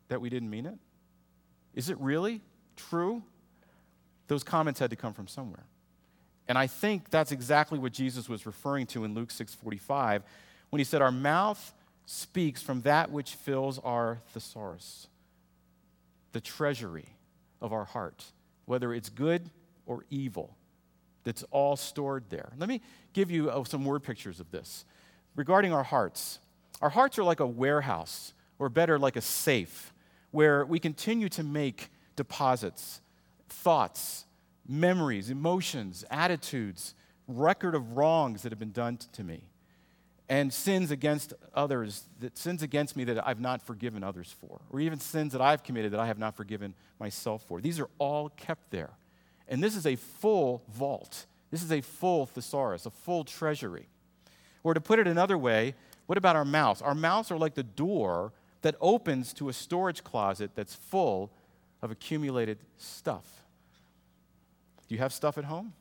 that 0.09 0.23
we 0.23 0.31
didn't 0.31 0.49
mean 0.49 0.65
it? 0.65 0.79
Is 1.75 1.91
it 1.91 1.99
really 2.01 2.41
true? 2.77 3.23
Those 4.29 4.43
comments 4.43 4.81
had 4.81 4.89
to 4.89 4.97
come 4.97 5.13
from 5.13 5.27
somewhere. 5.27 5.67
And 6.49 6.57
I 6.57 6.67
think 6.67 7.11
that's 7.11 7.31
exactly 7.31 7.79
what 7.79 7.93
Jesus 7.93 8.27
was 8.27 8.47
referring 8.47 8.87
to 8.87 9.05
in 9.05 9.13
Luke 9.13 9.31
6:45 9.31 10.23
when 10.73 10.79
he 10.79 10.85
said 10.85 11.03
our 11.03 11.13
mouth 11.13 11.75
speaks 12.07 12.63
from 12.63 12.81
that 12.81 13.11
which 13.11 13.35
fills 13.35 13.79
our 13.81 14.23
thesaurus, 14.29 15.07
the 16.33 16.41
treasury 16.41 17.05
of 17.61 17.75
our 17.75 17.85
heart, 17.85 18.25
whether 18.65 18.95
it's 18.95 19.11
good 19.11 19.51
or 19.85 20.07
evil. 20.09 20.57
That's 21.25 21.43
all 21.51 21.77
stored 21.77 22.25
there. 22.31 22.55
Let 22.57 22.71
me 22.71 22.81
give 23.13 23.31
you 23.31 23.51
uh, 23.51 23.65
some 23.65 23.85
word 23.85 24.03
pictures 24.03 24.41
of 24.41 24.51
this. 24.51 24.87
Regarding 25.37 25.75
our 25.75 25.83
hearts, 25.83 26.39
our 26.81 26.89
hearts 26.89 27.19
are 27.19 27.25
like 27.25 27.41
a 27.41 27.47
warehouse, 27.47 28.33
or 28.59 28.71
better, 28.71 28.99
like 28.99 29.17
a 29.17 29.21
safe 29.21 29.93
where 30.31 30.65
we 30.65 30.79
continue 30.79 31.29
to 31.29 31.43
make 31.43 31.91
deposits 32.17 33.03
thoughts, 33.51 34.25
memories, 34.67 35.29
emotions, 35.29 36.03
attitudes, 36.11 36.95
record 37.29 37.75
of 37.75 37.99
wrongs 37.99 38.41
that 38.43 38.53
have 38.53 38.59
been 38.59 38.73
done 38.73 38.97
to 39.13 39.23
me, 39.23 39.43
and 40.33 40.51
sins 40.51 40.91
against 40.91 41.35
others, 41.53 42.05
that 42.21 42.39
sins 42.39 42.63
against 42.63 42.97
me 42.97 43.05
that 43.05 43.29
I've 43.29 43.39
not 43.39 43.61
forgiven 43.61 44.03
others 44.03 44.35
for, 44.41 44.63
or 44.71 44.81
even 44.81 44.99
sins 44.99 45.33
that 45.33 45.43
I've 45.43 45.63
committed 45.63 45.93
that 45.93 46.01
I 46.01 46.07
have 46.07 46.19
not 46.19 46.35
forgiven 46.35 46.73
myself 46.99 47.43
for. 47.43 47.61
These 47.61 47.79
are 47.79 47.91
all 47.99 48.31
kept 48.31 48.71
there. 48.71 48.89
And 49.47 49.63
this 49.63 49.77
is 49.77 49.87
a 49.87 49.97
full 49.97 50.63
vault. 50.71 51.27
This 51.51 51.63
is 51.63 51.71
a 51.71 51.83
full 51.83 52.25
thesaurus, 52.25 52.87
a 52.87 52.91
full 52.91 53.25
treasury. 53.25 53.89
Or 54.65 54.73
to 54.73 54.81
put 54.81 54.99
it 54.99 55.07
another 55.07 55.37
way, 55.37 55.75
what 56.07 56.17
about 56.17 56.35
our 56.35 56.47
mouths? 56.47 56.81
Our 56.81 56.95
mouths 56.95 57.31
are 57.31 57.37
like 57.37 57.53
the 57.53 57.63
door 57.63 58.33
that 58.63 58.75
opens 58.81 59.35
to 59.35 59.51
a 59.51 59.53
storage 59.53 60.03
closet 60.03 60.53
that's 60.55 60.75
full 60.75 61.31
of 61.83 61.91
accumulated 61.91 62.57
stuff. 62.79 63.43
Do 64.89 64.95
you 64.95 64.99
have 64.99 65.13
stuff 65.13 65.37
at 65.37 65.45
home? 65.45 65.75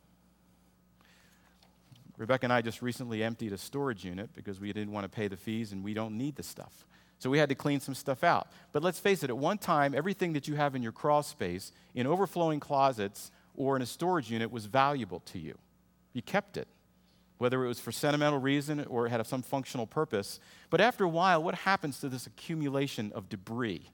Rebecca 2.21 2.45
and 2.45 2.53
I 2.53 2.61
just 2.61 2.83
recently 2.83 3.23
emptied 3.23 3.51
a 3.51 3.57
storage 3.57 4.05
unit 4.05 4.29
because 4.35 4.59
we 4.59 4.71
didn't 4.71 4.91
want 4.91 5.05
to 5.05 5.09
pay 5.09 5.27
the 5.27 5.35
fees 5.35 5.71
and 5.71 5.83
we 5.83 5.95
don't 5.95 6.19
need 6.19 6.35
the 6.35 6.43
stuff. 6.43 6.85
So 7.17 7.31
we 7.31 7.39
had 7.39 7.49
to 7.49 7.55
clean 7.55 7.79
some 7.79 7.95
stuff 7.95 8.23
out. 8.23 8.47
But 8.71 8.83
let's 8.83 8.99
face 8.99 9.23
it, 9.23 9.31
at 9.31 9.37
one 9.37 9.57
time, 9.57 9.95
everything 9.95 10.33
that 10.33 10.47
you 10.47 10.53
have 10.53 10.75
in 10.75 10.83
your 10.83 10.91
crawl 10.91 11.23
space, 11.23 11.71
in 11.95 12.05
overflowing 12.05 12.59
closets, 12.59 13.31
or 13.55 13.75
in 13.75 13.81
a 13.81 13.87
storage 13.87 14.29
unit 14.29 14.51
was 14.51 14.67
valuable 14.67 15.21
to 15.21 15.39
you. 15.39 15.57
You 16.13 16.21
kept 16.21 16.57
it, 16.57 16.67
whether 17.39 17.65
it 17.65 17.67
was 17.67 17.79
for 17.79 17.91
sentimental 17.91 18.37
reason 18.37 18.85
or 18.85 19.07
it 19.07 19.09
had 19.09 19.25
some 19.25 19.41
functional 19.41 19.87
purpose. 19.87 20.39
But 20.69 20.79
after 20.79 21.03
a 21.03 21.09
while, 21.09 21.41
what 21.41 21.55
happens 21.55 21.99
to 22.01 22.09
this 22.09 22.27
accumulation 22.27 23.11
of 23.15 23.29
debris? 23.29 23.89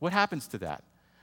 What 0.00 0.12
happens 0.12 0.48
to 0.48 0.58
that? 0.58 0.82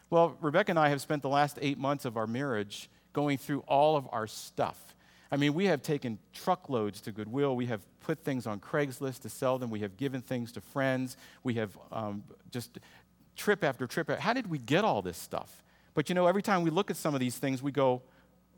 Well, 0.09 0.37
Rebecca 0.39 0.71
and 0.71 0.79
I 0.79 0.87
have 0.87 1.01
spent 1.01 1.21
the 1.21 1.27
last 1.27 1.59
eight 1.61 1.77
months 1.77 2.05
of 2.05 2.15
our 2.15 2.27
marriage 2.27 2.89
going 3.11 3.37
through 3.37 3.65
all 3.67 3.97
of 3.97 4.07
our 4.13 4.25
stuff. 4.25 4.95
I 5.31 5.37
mean, 5.37 5.53
we 5.53 5.65
have 5.65 5.83
taken 5.83 6.17
truckloads 6.33 7.01
to 7.01 7.11
Goodwill. 7.11 7.55
We 7.55 7.67
have 7.67 7.81
put 7.99 8.23
things 8.23 8.47
on 8.47 8.59
Craigslist 8.59 9.21
to 9.21 9.29
sell 9.29 9.59
them. 9.59 9.69
We 9.69 9.81
have 9.81 9.95
given 9.95 10.21
things 10.21 10.51
to 10.53 10.61
friends. 10.61 11.17
We 11.43 11.55
have 11.55 11.77
um, 11.91 12.23
just 12.49 12.79
trip 13.35 13.63
after 13.63 13.85
trip. 13.85 14.09
How 14.19 14.33
did 14.33 14.49
we 14.49 14.57
get 14.57 14.83
all 14.83 15.01
this 15.01 15.17
stuff? 15.17 15.63
But 15.93 16.09
you 16.09 16.15
know, 16.15 16.25
every 16.25 16.41
time 16.41 16.63
we 16.63 16.71
look 16.71 16.89
at 16.89 16.97
some 16.97 17.13
of 17.13 17.19
these 17.19 17.37
things, 17.37 17.61
we 17.61 17.71
go, 17.71 18.01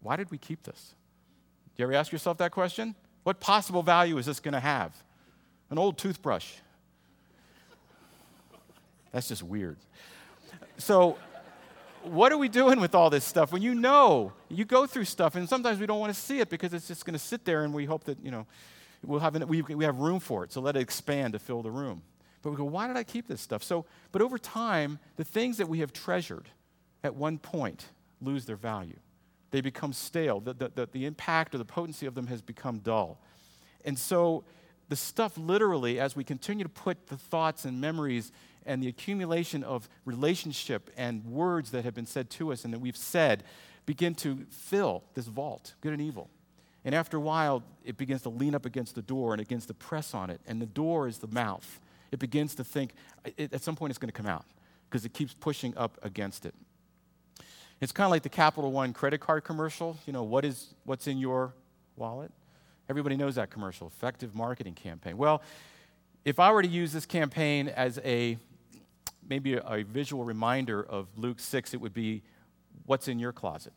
why 0.02 0.16
did 0.16 0.32
we 0.32 0.38
keep 0.38 0.64
this? 0.64 0.96
Do 1.76 1.84
you 1.84 1.88
ever 1.88 1.94
ask 1.94 2.12
yourself 2.12 2.38
that 2.38 2.52
question? 2.52 2.96
What 3.24 3.40
possible 3.40 3.84
value 3.84 4.18
is 4.18 4.26
this 4.26 4.40
going 4.40 4.54
to 4.54 4.60
have? 4.60 4.96
An 5.70 5.78
old 5.78 5.98
toothbrush. 5.98 6.54
That's 9.12 9.28
just 9.28 9.44
weird. 9.44 9.78
So, 10.78 11.18
what 12.04 12.32
are 12.32 12.38
we 12.38 12.50
doing 12.50 12.80
with 12.80 12.96
all 12.96 13.10
this 13.10 13.26
stuff? 13.26 13.52
When 13.52 13.62
you 13.62 13.76
know, 13.76 14.34
you 14.50 14.66
go 14.66 14.86
through 14.86 15.06
stuff, 15.06 15.36
and 15.36 15.48
sometimes 15.48 15.80
we 15.80 15.86
don't 15.86 16.00
want 16.00 16.14
to 16.14 16.20
see 16.20 16.40
it 16.40 16.50
because 16.50 16.74
it's 16.74 16.88
just 16.88 17.06
going 17.06 17.14
to 17.14 17.20
sit 17.20 17.46
there, 17.46 17.64
and 17.64 17.74
we 17.74 17.86
hope 17.86 18.04
that, 18.06 18.24
you 18.24 18.32
know, 18.32 18.46
we'll 19.04 19.20
have 19.20 19.36
an, 19.36 19.48
we, 19.48 19.62
we 19.62 19.84
have 19.86 19.98
room 19.98 20.20
for 20.20 20.44
it, 20.44 20.52
so 20.52 20.62
let 20.62 20.76
it 20.76 20.82
expand 20.82 21.34
to 21.34 21.40
fill 21.40 21.62
the 21.62 21.72
room. 21.72 22.02
But 22.42 22.52
we 22.52 22.58
go, 22.58 22.64
why 22.64 22.88
did 22.88 22.98
I 22.98 23.04
keep 23.04 23.28
this 23.28 23.42
stuff? 23.42 23.64
So, 23.64 23.86
but 24.12 24.22
over 24.22 24.38
time, 24.38 25.00
the 25.16 25.24
things 25.24 25.58
that 25.58 25.68
we 25.68 25.80
have 25.80 25.94
treasured 25.94 26.50
at 27.04 27.16
one 27.16 27.38
point 27.38 27.86
lose 28.22 28.46
their 28.46 28.56
value. 28.56 28.98
They 29.52 29.62
become 29.62 29.94
stale. 29.94 30.40
The, 30.40 30.54
the, 30.54 30.72
the, 30.74 30.90
the 30.92 31.06
impact 31.06 31.54
or 31.54 31.58
the 31.58 31.66
potency 31.66 32.06
of 32.06 32.16
them 32.16 32.28
has 32.28 32.42
become 32.42 32.80
dull. 32.80 33.20
And 33.86 33.98
so, 33.98 34.44
the 34.90 34.96
stuff 34.96 35.38
literally, 35.38 36.00
as 36.00 36.18
we 36.18 36.24
continue 36.26 36.64
to 36.64 36.70
put 36.70 37.08
the 37.08 37.16
thoughts 37.16 37.64
and 37.64 37.80
memories 37.80 38.32
and 38.66 38.82
the 38.82 38.88
accumulation 38.88 39.64
of 39.64 39.90
relationship 40.06 40.90
and 40.98 41.26
words 41.26 41.72
that 41.72 41.84
have 41.84 41.94
been 41.94 42.06
said 42.06 42.30
to 42.32 42.52
us 42.52 42.64
and 42.64 42.74
that 42.74 42.80
we've 42.80 42.98
said 42.98 43.44
begin 43.86 44.16
to 44.16 44.46
fill 44.50 45.04
this 45.14 45.26
vault, 45.26 45.74
good 45.82 45.94
and 45.94 46.02
evil. 46.02 46.30
And 46.84 46.96
after 46.96 47.18
a 47.18 47.22
while, 47.22 47.64
it 47.84 47.98
begins 47.98 48.24
to 48.24 48.30
lean 48.30 48.56
up 48.56 48.66
against 48.66 48.96
the 48.96 49.02
door 49.02 49.34
and 49.34 49.42
it 49.42 49.48
begins 49.48 49.66
to 49.68 49.74
press 49.74 50.14
on 50.14 50.30
it. 50.30 50.42
And 50.48 50.62
the 50.62 50.66
door 50.66 51.08
is 51.08 51.20
the 51.20 51.28
mouth. 51.28 51.80
It 52.12 52.20
begins 52.20 52.56
to 52.56 52.64
think, 52.64 52.94
it, 53.38 53.54
at 53.54 53.62
some 53.62 53.76
point, 53.76 53.92
it's 53.92 54.00
going 54.00 54.10
to 54.10 54.14
come 54.14 54.28
out 54.28 54.46
because 54.90 55.06
it 55.06 55.14
keeps 55.14 55.34
pushing 55.34 55.78
up 55.78 55.98
against 56.04 56.46
it. 56.46 56.54
It's 57.80 57.92
kind 57.92 58.06
of 58.06 58.12
like 58.12 58.24
the 58.24 58.30
Capital 58.30 58.72
One 58.72 58.94
credit 58.94 59.20
card 59.20 59.44
commercial. 59.44 59.98
You 60.06 60.14
know, 60.14 60.24
what 60.24 60.46
is, 60.46 60.74
what's 60.86 61.08
in 61.08 61.18
your 61.18 61.54
wallet? 61.96 62.32
Everybody 62.90 63.16
knows 63.16 63.36
that 63.36 63.50
commercial, 63.50 63.88
effective 63.88 64.36
marketing 64.36 64.74
campaign. 64.74 65.18
Well, 65.18 65.42
if 66.26 66.40
I 66.40 66.52
were 66.52 66.62
to 66.62 66.68
use 66.68 66.92
this 66.94 67.06
campaign 67.06 67.70
as 67.70 68.00
a 68.04 68.38
maybe 69.32 69.54
a, 69.54 69.84
visual 69.84 70.26
reminder 70.26 70.84
of 70.84 71.08
Luke 71.16 71.40
6, 71.40 71.74
it 71.74 71.80
would 71.80 71.94
be 71.94 72.22
what's 72.86 73.08
in 73.08 73.18
your 73.18 73.32
closet? 73.32 73.72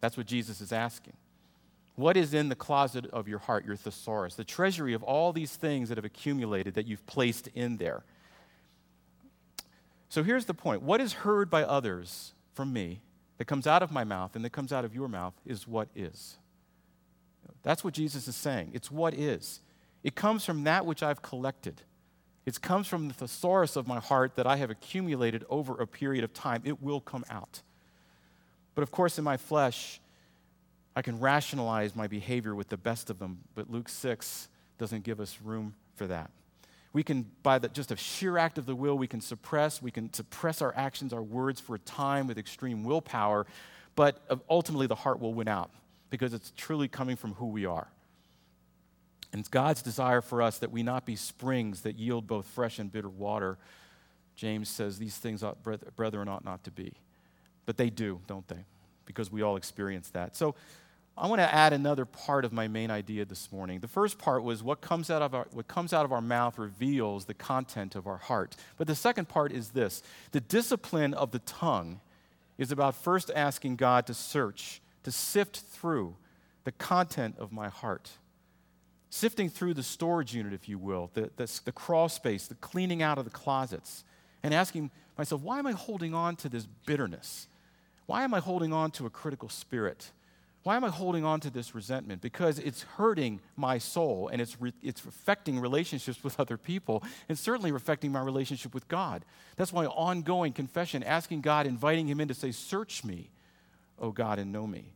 That's 0.00 0.16
what 0.16 0.26
Jesus 0.26 0.62
is 0.62 0.72
asking. 0.72 1.12
What 1.96 2.16
is 2.16 2.32
in 2.32 2.48
the 2.48 2.54
closet 2.54 3.04
of 3.12 3.28
your 3.28 3.38
heart, 3.38 3.66
your 3.66 3.76
thesaurus, 3.76 4.34
the 4.34 4.44
treasury 4.44 4.94
of 4.94 5.02
all 5.02 5.34
these 5.34 5.56
things 5.56 5.90
that 5.90 5.98
have 5.98 6.06
accumulated 6.06 6.72
that 6.74 6.86
you've 6.86 7.04
placed 7.04 7.48
in 7.48 7.76
there? 7.76 8.02
So 10.08 10.22
here's 10.22 10.46
the 10.46 10.54
point 10.54 10.80
what 10.80 11.02
is 11.02 11.12
heard 11.12 11.50
by 11.50 11.64
others 11.64 12.32
from 12.54 12.72
me 12.72 13.02
that 13.36 13.44
comes 13.44 13.66
out 13.66 13.82
of 13.82 13.92
my 13.92 14.04
mouth 14.04 14.34
and 14.34 14.42
that 14.42 14.50
comes 14.50 14.72
out 14.72 14.86
of 14.86 14.94
your 14.94 15.08
mouth 15.08 15.34
is 15.44 15.68
what 15.68 15.88
is. 15.94 16.38
That's 17.62 17.84
what 17.84 17.92
Jesus 17.92 18.26
is 18.26 18.36
saying. 18.36 18.70
It's 18.72 18.90
what 18.90 19.12
is. 19.12 19.60
It 20.02 20.14
comes 20.14 20.46
from 20.46 20.64
that 20.64 20.86
which 20.86 21.02
I've 21.02 21.20
collected. 21.20 21.82
It 22.46 22.60
comes 22.60 22.86
from 22.86 23.08
the 23.08 23.14
thesaurus 23.14 23.76
of 23.76 23.86
my 23.86 24.00
heart 24.00 24.36
that 24.36 24.46
I 24.46 24.56
have 24.56 24.70
accumulated 24.70 25.44
over 25.48 25.80
a 25.80 25.86
period 25.86 26.24
of 26.24 26.34
time. 26.34 26.62
It 26.64 26.82
will 26.82 27.00
come 27.00 27.24
out. 27.30 27.62
But 28.74 28.82
of 28.82 28.90
course, 28.90 29.18
in 29.18 29.24
my 29.24 29.36
flesh, 29.36 30.00
I 30.96 31.02
can 31.02 31.18
rationalize 31.18 31.96
my 31.96 32.06
behavior 32.06 32.54
with 32.54 32.68
the 32.68 32.76
best 32.76 33.10
of 33.10 33.18
them, 33.18 33.40
but 33.54 33.70
Luke 33.70 33.88
6 33.88 34.48
doesn't 34.78 35.04
give 35.04 35.20
us 35.20 35.38
room 35.42 35.74
for 35.96 36.06
that. 36.06 36.30
We 36.92 37.02
can, 37.02 37.28
by 37.42 37.58
the, 37.58 37.68
just 37.68 37.90
a 37.90 37.96
sheer 37.96 38.38
act 38.38 38.58
of 38.58 38.66
the 38.66 38.76
will, 38.76 38.96
we 38.96 39.08
can 39.08 39.20
suppress, 39.20 39.82
we 39.82 39.90
can 39.90 40.12
suppress 40.12 40.62
our 40.62 40.72
actions, 40.76 41.12
our 41.12 41.22
words 41.22 41.60
for 41.60 41.74
a 41.74 41.80
time 41.80 42.28
with 42.28 42.38
extreme 42.38 42.84
willpower, 42.84 43.46
but 43.96 44.22
uh, 44.30 44.36
ultimately 44.48 44.86
the 44.86 44.94
heart 44.94 45.18
will 45.18 45.34
win 45.34 45.48
out 45.48 45.70
because 46.10 46.32
it's 46.32 46.52
truly 46.56 46.86
coming 46.86 47.16
from 47.16 47.32
who 47.34 47.46
we 47.46 47.66
are. 47.66 47.88
And 49.34 49.40
it's 49.40 49.48
God's 49.48 49.82
desire 49.82 50.20
for 50.20 50.40
us 50.40 50.58
that 50.58 50.70
we 50.70 50.84
not 50.84 51.04
be 51.04 51.16
springs 51.16 51.80
that 51.80 51.98
yield 51.98 52.28
both 52.28 52.46
fresh 52.46 52.78
and 52.78 52.90
bitter 52.90 53.08
water. 53.08 53.58
James 54.36 54.68
says 54.68 54.96
these 54.96 55.16
things, 55.16 55.42
ought, 55.42 55.58
brethren, 55.96 56.28
ought 56.28 56.44
not 56.44 56.62
to 56.62 56.70
be. 56.70 56.92
But 57.66 57.76
they 57.76 57.90
do, 57.90 58.20
don't 58.28 58.46
they? 58.46 58.64
Because 59.06 59.32
we 59.32 59.42
all 59.42 59.56
experience 59.56 60.08
that. 60.10 60.36
So 60.36 60.54
I 61.18 61.26
want 61.26 61.40
to 61.40 61.52
add 61.52 61.72
another 61.72 62.04
part 62.04 62.44
of 62.44 62.52
my 62.52 62.68
main 62.68 62.92
idea 62.92 63.24
this 63.24 63.50
morning. 63.50 63.80
The 63.80 63.88
first 63.88 64.18
part 64.18 64.44
was 64.44 64.62
what 64.62 64.80
comes 64.80 65.10
out 65.10 65.20
of 65.20 65.34
our, 65.34 65.48
what 65.50 65.66
comes 65.66 65.92
out 65.92 66.04
of 66.04 66.12
our 66.12 66.20
mouth 66.20 66.56
reveals 66.56 67.24
the 67.24 67.34
content 67.34 67.96
of 67.96 68.06
our 68.06 68.18
heart. 68.18 68.54
But 68.78 68.86
the 68.86 68.94
second 68.94 69.28
part 69.28 69.50
is 69.50 69.70
this 69.70 70.04
the 70.30 70.42
discipline 70.42 71.12
of 71.12 71.32
the 71.32 71.40
tongue 71.40 72.00
is 72.56 72.70
about 72.70 72.94
first 72.94 73.32
asking 73.34 73.76
God 73.76 74.06
to 74.06 74.14
search, 74.14 74.80
to 75.02 75.10
sift 75.10 75.58
through 75.58 76.14
the 76.62 76.70
content 76.70 77.34
of 77.40 77.50
my 77.50 77.68
heart 77.68 78.12
sifting 79.14 79.48
through 79.48 79.72
the 79.72 79.82
storage 79.82 80.34
unit, 80.34 80.52
if 80.52 80.68
you 80.68 80.76
will, 80.76 81.08
the, 81.14 81.30
the, 81.36 81.60
the 81.66 81.70
crawl 81.70 82.08
space, 82.08 82.48
the 82.48 82.56
cleaning 82.56 83.00
out 83.00 83.16
of 83.16 83.24
the 83.24 83.30
closets, 83.30 84.02
and 84.42 84.52
asking 84.52 84.90
myself, 85.16 85.40
why 85.40 85.60
am 85.60 85.68
I 85.68 85.72
holding 85.72 86.12
on 86.12 86.34
to 86.36 86.48
this 86.48 86.66
bitterness? 86.84 87.46
Why 88.06 88.24
am 88.24 88.34
I 88.34 88.40
holding 88.40 88.72
on 88.72 88.90
to 88.92 89.06
a 89.06 89.10
critical 89.10 89.48
spirit? 89.48 90.10
Why 90.64 90.74
am 90.74 90.82
I 90.82 90.88
holding 90.88 91.24
on 91.24 91.38
to 91.40 91.50
this 91.50 91.76
resentment? 91.76 92.22
Because 92.22 92.58
it's 92.58 92.82
hurting 92.82 93.40
my 93.54 93.78
soul 93.78 94.30
and 94.32 94.42
it's, 94.42 94.60
re- 94.60 94.72
it's 94.82 95.04
affecting 95.04 95.60
relationships 95.60 96.24
with 96.24 96.40
other 96.40 96.56
people 96.56 97.04
and 97.28 97.38
certainly 97.38 97.70
affecting 97.70 98.10
my 98.10 98.20
relationship 98.20 98.74
with 98.74 98.88
God. 98.88 99.24
That's 99.54 99.72
why 99.72 99.86
ongoing 99.86 100.52
confession, 100.52 101.04
asking 101.04 101.42
God, 101.42 101.68
inviting 101.68 102.08
Him 102.08 102.20
in 102.20 102.26
to 102.26 102.34
say, 102.34 102.50
Search 102.50 103.04
me, 103.04 103.30
O 103.96 104.10
God, 104.10 104.40
and 104.40 104.50
know 104.50 104.66
me. 104.66 104.94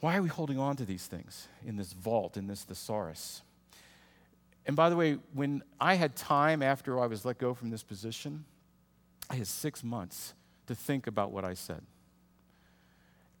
Why 0.00 0.16
are 0.16 0.22
we 0.22 0.28
holding 0.28 0.58
on 0.58 0.76
to 0.76 0.84
these 0.84 1.06
things 1.06 1.48
in 1.64 1.76
this 1.76 1.92
vault, 1.92 2.36
in 2.36 2.46
this 2.46 2.64
thesaurus? 2.64 3.42
And 4.66 4.76
by 4.76 4.90
the 4.90 4.96
way, 4.96 5.18
when 5.32 5.62
I 5.80 5.94
had 5.94 6.16
time 6.16 6.62
after 6.62 7.00
I 7.00 7.06
was 7.06 7.24
let 7.24 7.38
go 7.38 7.54
from 7.54 7.70
this 7.70 7.82
position, 7.82 8.44
I 9.30 9.36
had 9.36 9.46
six 9.46 9.82
months 9.82 10.34
to 10.66 10.74
think 10.74 11.06
about 11.06 11.30
what 11.30 11.44
I 11.44 11.54
said. 11.54 11.82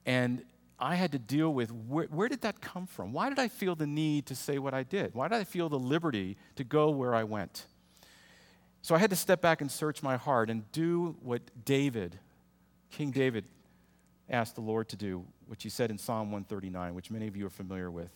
And 0.04 0.44
I 0.78 0.94
had 0.94 1.12
to 1.12 1.18
deal 1.18 1.52
with 1.52 1.72
where, 1.72 2.06
where, 2.06 2.28
did 2.28 2.42
that 2.42 2.60
come 2.60 2.86
from? 2.86 3.12
Why 3.12 3.28
did 3.28 3.38
I 3.38 3.48
feel 3.48 3.74
the 3.74 3.86
need 3.86 4.26
to 4.26 4.34
say 4.34 4.58
what 4.58 4.74
I 4.74 4.82
did? 4.82 5.14
Why 5.14 5.26
did 5.26 5.36
I 5.36 5.44
feel 5.44 5.68
the 5.68 5.78
liberty 5.78 6.36
to 6.56 6.64
go 6.64 6.90
where 6.90 7.14
I 7.14 7.24
went? 7.24 7.66
So 8.82 8.94
I 8.94 8.98
had 8.98 9.10
to 9.10 9.16
step 9.16 9.40
back 9.40 9.60
and 9.60 9.70
search 9.70 10.02
my 10.02 10.16
heart 10.16 10.48
and 10.48 10.70
do 10.70 11.16
what 11.22 11.40
David, 11.64 12.18
King 12.90 13.10
David, 13.10 13.46
asked 14.28 14.54
the 14.54 14.60
Lord 14.60 14.88
to 14.90 14.96
do, 14.96 15.24
which 15.46 15.62
he 15.62 15.68
said 15.68 15.90
in 15.90 15.98
Psalm 15.98 16.30
139, 16.32 16.94
which 16.94 17.10
many 17.10 17.26
of 17.26 17.36
you 17.36 17.46
are 17.46 17.50
familiar 17.50 17.90
with. 17.90 18.12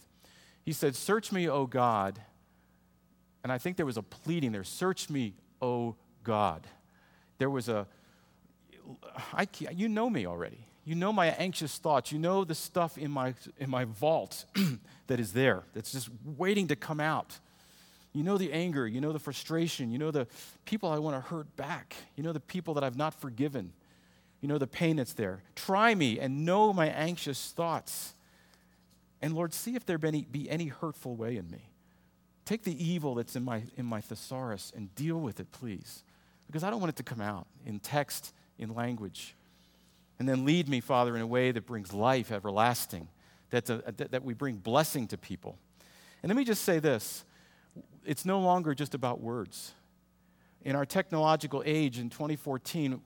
He 0.63 0.73
said, 0.73 0.95
Search 0.95 1.33
me, 1.33 1.49
O 1.49 1.67
God. 1.67 2.21
And 3.43 3.51
I 3.51 3.59
think 3.59 3.77
there 3.77 3.87
was 3.87 3.97
a 3.97 4.03
pleading 4.03 4.53
there 4.53 4.65
Search 4.65 5.09
me, 5.09 5.35
O 5.63 5.97
God. 6.25 6.67
There 7.39 7.51
was 7.51 7.69
a, 7.69 7.87
I, 9.33 9.47
can't. 9.47 9.75
you 9.77 9.89
know 9.89 10.11
me 10.11 10.27
already. 10.27 10.67
You 10.85 10.95
know 10.95 11.13
my 11.13 11.29
anxious 11.29 11.79
thoughts. 11.79 12.13
You 12.13 12.19
know 12.19 12.45
the 12.45 12.55
stuff 12.55 12.99
in 12.99 13.11
my, 13.11 13.35
in 13.59 13.71
my 13.71 13.85
vault 13.85 14.45
that 15.07 15.21
is 15.21 15.33
there, 15.33 15.63
that's 15.73 15.93
just 15.93 16.11
waiting 16.37 16.69
to 16.69 16.77
come 16.77 17.01
out. 17.01 17.39
You 18.13 18.25
know 18.25 18.39
the 18.39 18.53
anger. 18.53 18.89
You 18.89 19.01
know 19.01 19.13
the 19.13 19.19
frustration. 19.19 19.91
You 19.91 19.99
know 19.99 20.11
the 20.11 20.27
people 20.65 20.91
I 20.91 20.99
want 20.99 21.17
to 21.17 21.29
hurt 21.29 21.55
back. 21.57 21.95
You 22.17 22.25
know 22.25 22.33
the 22.33 22.41
people 22.41 22.75
that 22.75 22.85
I've 22.85 22.97
not 22.97 23.15
forgiven. 23.15 23.73
You 24.41 24.49
know 24.49 24.59
the 24.59 24.67
pain 24.67 24.97
that's 24.97 25.13
there. 25.13 25.43
Try 25.55 25.95
me 25.95 26.19
and 26.19 26.45
know 26.45 26.73
my 26.73 26.87
anxious 26.89 27.53
thoughts. 27.53 28.15
And 29.21 29.35
Lord, 29.35 29.53
see 29.53 29.77
if 29.77 29.85
there 29.85 29.99
be 29.99 30.09
any, 30.09 30.23
be 30.23 30.51
any 30.51 30.69
hurtful 30.69 31.15
way 31.15 31.37
in 31.37 31.51
me. 31.51 31.71
Take 32.47 32.63
the 32.65 32.85
evil 32.85 33.15
that's 33.15 33.37
in 33.37 33.45
my, 33.45 33.63
in 33.77 33.85
my 33.85 34.01
thesaurus 34.01 34.73
and 34.75 34.95
deal 34.95 35.21
with 35.21 35.41
it, 35.41 35.53
please. 35.53 36.03
Because 36.47 36.65
I 36.65 36.71
don't 36.71 36.81
want 36.81 36.91
it 36.91 36.97
to 36.97 37.03
come 37.03 37.21
out 37.21 37.47
in 37.67 37.79
text, 37.81 38.33
in 38.59 38.75
language. 38.75 39.37
And 40.19 40.29
then 40.29 40.45
lead 40.45 40.69
me, 40.69 40.81
Father, 40.81 41.15
in 41.15 41.23
a 41.23 41.27
way 41.27 41.53
that 41.53 41.67
brings 41.67 41.93
life 41.93 42.33
everlasting, 42.33 43.09
that's 43.51 43.71
a, 43.71 43.87
uh, 43.87 43.93
that, 43.97 44.11
that 44.13 44.25
we 44.25 44.35
bring 44.35 44.57
blessing 44.57 45.07
to 45.09 45.19
people. 45.19 45.59
And 46.23 46.31
let 46.31 46.37
me 46.37 46.45
just 46.45 46.65
say 46.65 46.79
this 46.79 47.25
it's 48.05 48.25
no 48.25 48.41
longer 48.41 48.75
just 48.75 48.95
about 48.95 49.21
words. 49.21 49.73
In 50.63 50.77
our 50.77 50.85
technological 50.85 51.63
age 51.65 51.99
in 51.99 52.11
2014, 52.11 53.01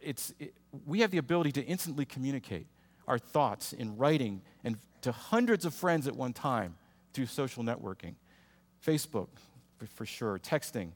it's, 0.00 0.32
it, 0.38 0.54
we 0.86 1.00
have 1.00 1.10
the 1.10 1.18
ability 1.18 1.52
to 1.52 1.64
instantly 1.64 2.04
communicate 2.04 2.66
our 3.06 3.18
thoughts 3.18 3.72
in 3.72 3.96
writing 3.96 4.42
and 4.64 4.76
to 5.02 5.12
hundreds 5.12 5.64
of 5.64 5.74
friends 5.74 6.06
at 6.06 6.14
one 6.14 6.32
time 6.32 6.76
through 7.12 7.26
social 7.26 7.64
networking, 7.64 8.14
Facebook, 8.84 9.28
for, 9.94 10.04
sure, 10.04 10.38
texting. 10.38 10.90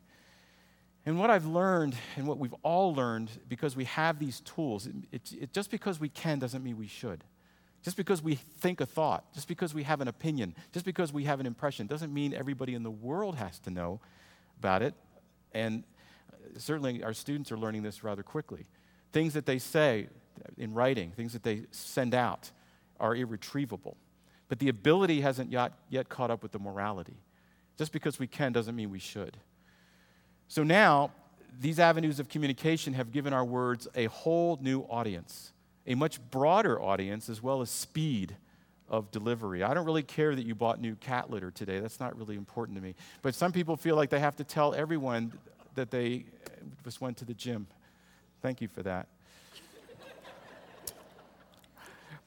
And 1.07 1.19
what 1.19 1.31
I've 1.31 1.47
learned, 1.47 1.97
and 2.17 2.27
what 2.27 2.39
we've 2.39 2.55
all 2.63 2.95
learned, 2.95 3.31
because 3.49 3.75
we 3.75 3.85
have 3.85 4.19
these 4.19 4.41
tools, 4.41 4.87
it, 4.87 4.95
it, 5.11 5.33
it, 5.41 5.53
just 5.53 5.71
because 5.71 5.99
we 5.99 6.09
can 6.09 6.39
doesn't 6.39 6.63
mean 6.63 6.77
we 6.77 6.87
should. 6.87 7.25
Just 7.83 7.97
because 7.97 8.23
we 8.23 8.37
think 8.37 8.81
a 8.81 8.87
thought, 8.87 9.33
just 9.35 9.49
because 9.49 9.75
we 9.75 9.83
have 9.83 10.01
an 10.01 10.07
opinion, 10.07 10.55
just 10.73 10.85
because 10.85 11.13
we 11.13 11.25
have 11.25 11.41
an 11.41 11.47
impression, 11.47 11.89
doesn't 11.89 12.15
mean 12.15 12.33
everybody 12.33 12.75
in 12.75 12.85
the 12.85 12.91
world 12.91 13.35
has 13.37 13.59
to 13.61 13.71
know 13.71 14.01
about 14.59 14.83
it. 14.83 14.95
And 15.53 15.83
uh, 16.33 16.59
certainly 16.59 17.03
our 17.03 17.13
students 17.13 17.51
are 17.51 17.59
learning 17.59 17.83
this 17.83 18.05
rather 18.05 18.23
quickly. 18.23 18.67
Things 19.13 19.35
that 19.35 19.47
they 19.47 19.59
say 19.59 20.09
in 20.57 20.75
writing, 20.75 21.13
things 21.13 21.33
that 21.33 21.43
they 21.43 21.63
send 21.71 22.15
out, 22.15 22.51
are 22.99 23.15
irretrievable. 23.15 23.97
But 24.49 24.59
the 24.59 24.69
ability 24.69 25.21
hasn't 25.21 25.51
yet, 25.51 25.73
yet 25.89 26.09
caught 26.09 26.31
up 26.31 26.43
with 26.43 26.53
the 26.53 26.59
morality. 26.59 27.17
Just 27.79 27.93
because 27.93 28.19
we 28.19 28.27
can 28.27 28.53
doesn't 28.53 28.77
mean 28.77 28.91
we 28.91 28.99
should. 28.99 29.37
So 30.49 30.63
now, 30.63 31.11
these 31.61 31.79
avenues 31.79 32.21
of 32.21 32.29
communication 32.29 32.95
have 32.95 33.13
given 33.13 33.33
our 33.33 33.45
words 33.45 33.89
a 33.95 34.07
whole 34.07 34.59
new 34.61 34.81
audience, 34.83 35.53
a 35.87 35.95
much 35.95 36.21
broader 36.31 36.81
audience, 36.81 37.29
as 37.29 37.43
well 37.43 37.61
as 37.61 37.71
speed 37.71 38.37
of 38.89 39.11
delivery. 39.11 39.63
I 39.63 39.73
don't 39.73 39.87
really 39.87 40.03
care 40.03 40.35
that 40.35 40.45
you 40.45 40.55
bought 40.55 40.81
new 40.81 40.95
cat 40.97 41.31
litter 41.31 41.51
today. 41.51 41.81
That's 41.81 41.99
not 41.99 42.17
really 42.17 42.37
important 42.37 42.77
to 42.77 42.83
me. 42.83 42.95
But 43.23 43.35
some 43.35 43.53
people 43.53 43.77
feel 43.77 43.97
like 43.97 44.11
they 44.11 44.21
have 44.21 44.37
to 44.37 44.45
tell 44.45 44.75
everyone 44.75 45.33
that 45.75 45.91
they 45.91 46.27
just 46.85 47.01
went 47.01 47.17
to 47.19 47.25
the 47.25 47.35
gym. 47.35 47.67
Thank 48.43 48.61
you 48.61 48.67
for 48.67 48.83
that. 48.83 49.07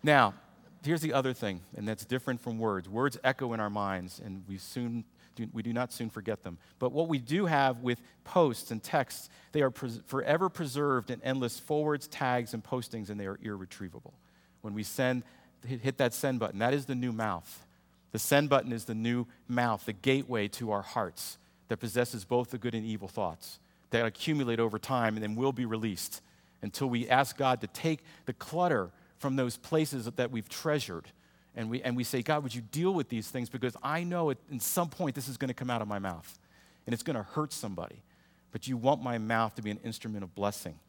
now, 0.01 0.34
here's 0.82 1.01
the 1.01 1.12
other 1.12 1.34
thing, 1.34 1.60
and 1.75 1.86
that's 1.86 2.06
different 2.06 2.39
from 2.39 2.58
words. 2.58 2.88
Words 2.88 3.17
echo 3.23 3.51
in 3.51 3.60
our 3.60 3.69
minds, 3.69 4.21
and 4.23 4.43
we 4.47 4.58
soon 4.58 5.04
do, 5.36 5.47
we 5.51 5.62
do 5.62 5.73
not 5.73 5.91
soon 5.91 6.10
forget 6.10 6.41
them. 6.43 6.58
But 6.80 6.93
what 6.93 7.10
we 7.10 7.17
do 7.17 7.47
have 7.47 7.82
with 7.82 7.99
posts 8.23 8.71
and 8.71 8.82
texts, 8.82 9.30
they 9.51 9.62
are 9.62 9.69
pres- 9.69 9.99
forever 10.06 10.47
preserved 10.47 11.12
in 11.12 11.21
endless 11.21 11.60
forwards, 11.60 12.08
tags, 12.08 12.54
and 12.54 12.63
postings, 12.63 13.10
and 13.10 13.19
they 13.19 13.28
are 13.28 13.38
irretrievable. 13.43 14.13
When 14.62 14.73
we 14.73 14.84
send, 14.84 15.23
hit, 15.67 15.82
hit 15.82 15.97
that 15.97 16.13
send 16.13 16.39
button, 16.39 16.60
that 16.60 16.73
is 16.73 16.86
the 16.86 16.95
new 16.95 17.12
mouth. 17.12 17.65
The 18.13 18.19
send 18.19 18.47
button 18.47 18.71
is 18.71 18.86
the 18.86 18.95
new 18.95 19.28
mouth, 19.49 19.86
the 19.86 19.91
gateway 19.91 20.47
to 20.49 20.71
our 20.71 20.82
hearts 20.82 21.38
that 21.67 21.78
possesses 21.78 22.23
both 22.23 22.51
the 22.51 22.58
good 22.58 22.73
and 22.73 22.86
evil 22.86 23.10
thoughts 23.10 23.60
that 23.91 24.06
accumulate 24.06 24.60
over 24.60 24.80
time 24.80 25.15
and 25.15 25.24
then 25.24 25.36
will 25.36 25.52
be 25.52 25.65
released 25.65 26.21
until 26.62 26.88
we 26.88 27.08
ask 27.10 27.38
God 27.38 27.62
to 27.62 27.67
take 27.67 28.04
the 28.26 28.34
clutter 28.34 28.91
from 29.19 29.36
those 29.36 29.58
places 29.58 30.06
that 30.06 30.32
we've 30.32 30.50
treasured 30.50 31.12
and 31.56 31.69
we, 31.69 31.82
and 31.82 31.95
we 31.95 32.04
say, 32.04 32.21
God, 32.21 32.43
would 32.43 32.54
you 32.54 32.62
deal 32.62 32.93
with 32.93 33.10
these 33.10 33.30
things? 33.30 33.50
Because 33.50 33.78
I 33.82 34.04
know 34.04 34.30
at 34.30 34.38
in 34.52 34.60
some 34.60 34.89
point 34.89 35.15
this 35.15 35.30
is 35.30 35.38
going 35.38 35.48
to 35.48 35.54
come 35.54 35.69
out 35.69 35.82
of 35.82 35.88
my 35.88 36.00
mouth 36.00 36.38
and 36.86 36.93
it's 36.93 37.04
going 37.04 37.15
to 37.15 37.24
hurt 37.24 37.54
somebody. 37.54 38.04
But 38.52 38.67
you 38.67 38.78
want 38.78 39.02
my 39.02 39.17
mouth 39.17 39.56
to 39.56 39.62
be 39.62 39.71
an 39.71 39.80
instrument 39.84 40.24
of 40.24 40.36
blessing. 40.36 40.80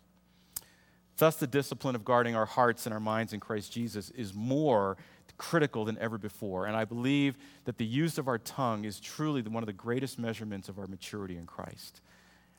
Thus, 1.18 1.36
the 1.36 1.46
discipline 1.46 1.94
of 1.94 2.04
guarding 2.04 2.36
our 2.36 2.44
hearts 2.44 2.86
and 2.86 2.92
our 2.92 3.00
minds 3.00 3.32
in 3.32 3.40
Christ 3.40 3.72
Jesus 3.72 4.10
is 4.10 4.34
more 4.34 4.96
critical 5.38 5.84
than 5.84 5.98
ever 5.98 6.18
before. 6.18 6.66
And 6.66 6.76
I 6.76 6.84
believe 6.84 7.36
that 7.64 7.78
the 7.78 7.84
use 7.84 8.18
of 8.18 8.28
our 8.28 8.38
tongue 8.38 8.84
is 8.84 9.00
truly 9.00 9.42
one 9.42 9.62
of 9.62 9.66
the 9.66 9.72
greatest 9.72 10.18
measurements 10.18 10.68
of 10.68 10.78
our 10.78 10.86
maturity 10.86 11.36
in 11.36 11.46
Christ. 11.46 12.00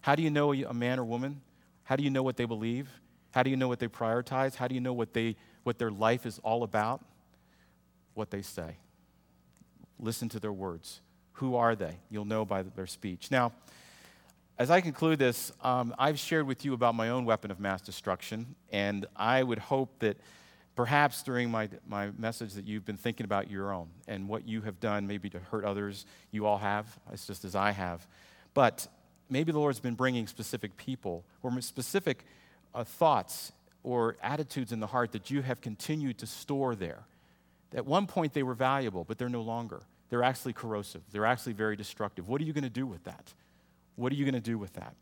How 0.02 0.16
do 0.16 0.24
you 0.24 0.30
know 0.30 0.54
a 0.54 0.74
man 0.74 1.00
or 1.00 1.06
woman? 1.06 1.42
How 1.84 1.96
do 1.96 2.04
you 2.04 2.10
know 2.10 2.24
what 2.24 2.38
they 2.38 2.46
believe? 2.46 2.90
How 3.32 3.44
do 3.44 3.50
you 3.50 3.58
know 3.58 3.68
what 3.68 3.80
they 3.80 3.88
prioritize? 3.88 4.56
How 4.56 4.68
do 4.68 4.76
you 4.76 4.82
know 4.82 4.94
what, 4.94 5.14
they, 5.14 5.36
what 5.64 5.78
their 5.78 5.92
life 5.92 6.26
is 6.26 6.40
all 6.40 6.64
about? 6.64 7.04
what 8.18 8.32
they 8.32 8.42
say. 8.42 8.78
Listen 10.00 10.28
to 10.30 10.40
their 10.40 10.52
words. 10.52 11.02
Who 11.34 11.56
are 11.56 11.76
they? 11.76 11.98
You'll 12.10 12.26
know 12.26 12.44
by 12.44 12.64
their 12.64 12.88
speech. 12.88 13.30
Now, 13.32 13.54
as 14.58 14.72
I 14.72 14.82
conclude 14.82 15.20
this, 15.20 15.52
um, 15.62 15.94
I've 16.00 16.18
shared 16.18 16.48
with 16.48 16.66
you 16.66 16.74
about 16.74 16.96
my 16.96 17.10
own 17.10 17.26
weapon 17.26 17.52
of 17.52 17.60
mass 17.60 17.82
destruction, 17.82 18.56
and 18.72 19.06
I 19.16 19.44
would 19.44 19.60
hope 19.60 20.00
that 20.00 20.18
perhaps 20.76 21.22
during 21.22 21.52
my, 21.52 21.70
my 21.88 22.10
message 22.18 22.54
that 22.54 22.66
you've 22.66 22.86
been 22.86 22.98
thinking 22.98 23.24
about 23.24 23.52
your 23.52 23.72
own 23.72 23.90
and 24.08 24.28
what 24.28 24.48
you 24.48 24.62
have 24.62 24.80
done 24.80 25.06
maybe 25.06 25.30
to 25.30 25.40
hurt 25.40 25.64
others. 25.64 26.08
You 26.32 26.48
all 26.48 26.58
have, 26.58 27.00
it's 27.14 27.28
just 27.28 27.46
as 27.46 27.56
I 27.56 27.72
have. 27.72 28.08
But 28.56 28.88
maybe 29.30 29.52
the 29.52 29.60
Lord's 29.60 29.80
been 29.80 29.96
bringing 29.96 30.28
specific 30.28 30.78
people 30.78 31.24
or 31.44 31.62
specific 31.62 32.26
uh, 32.74 32.84
thoughts 32.84 33.52
or 33.84 34.18
attitudes 34.22 34.72
in 34.72 34.80
the 34.80 34.88
heart 34.88 35.12
that 35.12 35.32
you 35.32 35.42
have 35.42 35.62
continued 35.62 36.18
to 36.20 36.26
store 36.26 36.76
there 36.76 37.06
at 37.74 37.86
one 37.86 38.08
point, 38.08 38.34
they 38.34 38.44
were 38.44 38.54
valuable, 38.54 39.04
but 39.04 39.18
they're 39.18 39.30
no 39.30 39.42
longer. 39.42 39.82
They're 40.10 40.24
actually 40.24 40.54
corrosive. 40.54 41.02
They're 41.12 41.26
actually 41.26 41.54
very 41.54 41.76
destructive. 41.76 42.28
What 42.30 42.42
are 42.42 42.46
you 42.46 42.54
going 42.54 42.64
to 42.64 42.70
do 42.70 42.86
with 42.86 43.04
that? 43.04 43.34
What 43.96 44.12
are 44.12 44.16
you 44.16 44.26
going 44.26 44.36
to 44.36 44.40
do 44.40 44.58
with 44.58 44.74
that? 44.74 44.94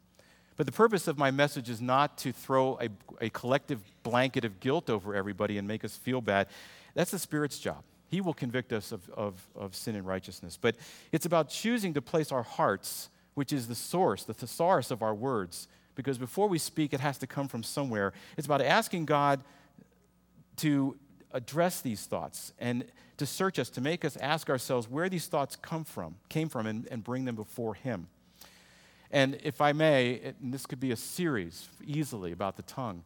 But 0.57 0.65
the 0.65 0.71
purpose 0.71 1.07
of 1.07 1.17
my 1.17 1.31
message 1.31 1.69
is 1.69 1.81
not 1.81 2.17
to 2.19 2.31
throw 2.31 2.79
a, 2.81 2.89
a 3.25 3.29
collective 3.29 3.81
blanket 4.03 4.45
of 4.45 4.59
guilt 4.59 4.89
over 4.89 5.13
everybody 5.13 5.57
and 5.57 5.67
make 5.67 5.83
us 5.83 5.97
feel 5.97 6.21
bad. 6.21 6.47
That's 6.95 7.11
the 7.11 7.19
Spirit's 7.19 7.59
job. 7.59 7.83
He 8.07 8.21
will 8.21 8.33
convict 8.33 8.71
us 8.71 8.91
of, 8.91 9.07
of, 9.09 9.47
of 9.55 9.75
sin 9.75 9.95
and 9.95 10.07
righteousness. 10.07 10.57
But 10.59 10.77
it's 11.11 11.25
about 11.25 11.49
choosing 11.49 11.93
to 11.95 12.01
place 12.01 12.31
our 12.31 12.43
hearts, 12.43 13.09
which 13.36 13.54
is 13.54 13.67
the 13.67 13.76
source, 13.76 14.24
the 14.24 14.34
thesaurus 14.34 14.91
of 14.91 15.04
our 15.04 15.13
words, 15.13 15.67
because 15.93 16.17
before 16.17 16.50
we 16.50 16.58
speak, 16.58 16.93
it 16.93 17.00
has 17.00 17.17
to 17.19 17.28
come 17.28 17.48
from 17.48 17.63
somewhere. 17.63 18.12
It's 18.38 18.45
about 18.45 18.62
asking 18.62 19.06
God 19.06 19.41
to 20.58 20.98
address 21.32 21.82
these 21.82 22.06
thoughts 22.06 22.54
and 22.60 22.86
to 23.17 23.26
search 23.26 23.60
us, 23.60 23.69
to 23.69 23.82
make 23.82 24.04
us 24.04 24.17
ask 24.17 24.50
ourselves 24.50 24.89
where 24.89 25.10
these 25.10 25.28
thoughts 25.28 25.56
come 25.56 25.84
from, 25.84 26.15
came 26.28 26.50
from, 26.50 26.65
and, 26.65 26.88
and 26.91 27.04
bring 27.04 27.26
them 27.26 27.36
before 27.36 27.76
Him. 27.76 28.08
And 29.12 29.39
if 29.43 29.62
I 29.62 29.71
may, 29.71 30.12
it, 30.12 30.36
and 30.41 30.54
this 30.54 30.65
could 30.65 30.80
be 30.80 30.91
a 30.91 30.98
series 30.98 31.69
easily 31.86 32.32
about 32.32 32.58
the 32.58 32.63
tongue. 32.63 33.04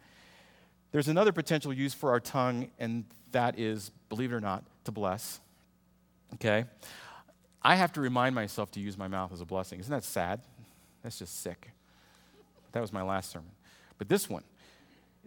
There's 0.91 1.07
another 1.07 1.31
potential 1.31 1.71
use 1.71 1.93
for 1.93 2.09
our 2.09 2.19
tongue, 2.19 2.71
and 2.79 3.05
that 3.31 3.59
is, 3.59 3.91
believe 4.09 4.31
it 4.31 4.35
or 4.35 4.41
not, 4.41 4.63
to 4.85 4.91
bless. 4.91 5.39
Okay? 6.35 6.65
I 7.61 7.75
have 7.75 7.91
to 7.93 8.01
remind 8.01 8.35
myself 8.35 8.71
to 8.71 8.79
use 8.79 8.97
my 8.97 9.07
mouth 9.07 9.33
as 9.33 9.41
a 9.41 9.45
blessing. 9.45 9.79
Isn't 9.79 9.91
that 9.91 10.03
sad? 10.03 10.41
That's 11.03 11.19
just 11.19 11.41
sick. 11.41 11.71
That 12.71 12.81
was 12.81 12.93
my 12.93 13.01
last 13.01 13.31
sermon. 13.31 13.51
But 13.97 14.09
this 14.09 14.29
one, 14.29 14.43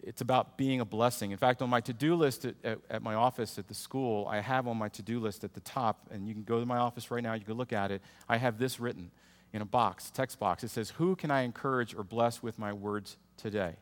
it's 0.01 0.21
about 0.21 0.57
being 0.57 0.81
a 0.81 0.85
blessing. 0.85 1.31
In 1.31 1.37
fact, 1.37 1.61
on 1.61 1.69
my 1.69 1.81
to 1.81 1.93
do 1.93 2.15
list 2.15 2.45
at, 2.45 2.55
at, 2.63 2.79
at, 2.89 3.01
my 3.01 3.13
office 3.13 3.57
at 3.57 3.67
the 3.67 3.73
school, 3.73 4.27
I 4.27 4.39
have 4.39 4.67
on 4.67 4.77
my 4.77 4.89
to 4.89 5.01
do 5.01 5.19
list 5.19 5.43
at 5.43 5.53
the 5.53 5.61
top, 5.61 6.09
and 6.11 6.27
you 6.27 6.33
can 6.33 6.43
go 6.43 6.59
to 6.59 6.65
my 6.65 6.77
office 6.77 7.11
right 7.11 7.23
now, 7.23 7.33
you 7.33 7.45
can 7.45 7.53
look 7.53 7.71
at 7.71 7.91
it. 7.91 8.01
I 8.27 8.37
have 8.37 8.57
this 8.57 8.79
written 8.79 9.11
in 9.53 9.61
a 9.61 9.65
box, 9.65 10.09
text 10.09 10.39
box. 10.39 10.63
It 10.63 10.69
says, 10.69 10.89
Who 10.91 11.15
can 11.15 11.31
I 11.31 11.41
encourage 11.41 11.95
or 11.95 12.03
bless 12.03 12.41
with 12.41 12.59
my 12.59 12.73
words 12.73 13.17
today? 13.37 13.75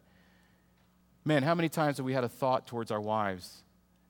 Man, 1.23 1.43
how 1.43 1.55
many 1.55 1.69
times 1.69 1.97
have 1.97 2.05
we 2.05 2.13
had 2.13 2.23
a 2.23 2.29
thought 2.29 2.67
towards 2.67 2.91
our 2.91 3.01
wives 3.01 3.63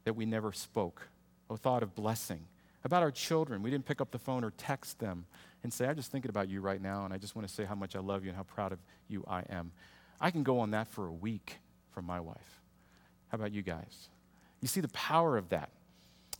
that 0.05 0.13
we 0.13 0.25
never 0.25 0.51
spoke? 0.51 1.07
A 1.49 1.57
thought 1.57 1.83
of 1.83 1.93
blessing. 1.93 2.45
About 2.83 3.03
our 3.03 3.11
children, 3.11 3.61
we 3.61 3.69
didn't 3.69 3.85
pick 3.85 4.01
up 4.01 4.11
the 4.11 4.19
phone 4.19 4.43
or 4.43 4.51
text 4.51 4.99
them 4.99 5.25
and 5.63 5.71
say, 5.71 5.87
I'm 5.87 5.95
just 5.95 6.11
thinking 6.11 6.29
about 6.29 6.49
you 6.49 6.61
right 6.61 6.81
now, 6.81 7.05
and 7.05 7.13
I 7.13 7.17
just 7.17 7.35
want 7.35 7.47
to 7.47 7.53
say 7.53 7.63
how 7.63 7.75
much 7.75 7.95
I 7.95 7.99
love 7.99 8.23
you 8.23 8.29
and 8.29 8.37
how 8.37 8.43
proud 8.43 8.71
of 8.71 8.79
you 9.07 9.23
I 9.27 9.43
am. 9.49 9.71
I 10.19 10.31
can 10.31 10.43
go 10.43 10.59
on 10.59 10.71
that 10.71 10.87
for 10.87 11.07
a 11.07 11.11
week 11.11 11.57
from 11.93 12.05
my 12.05 12.19
wife. 12.19 12.59
How 13.29 13.35
about 13.35 13.51
you 13.51 13.61
guys? 13.61 14.09
You 14.61 14.67
see 14.67 14.81
the 14.81 14.89
power 14.89 15.37
of 15.37 15.49
that. 15.49 15.69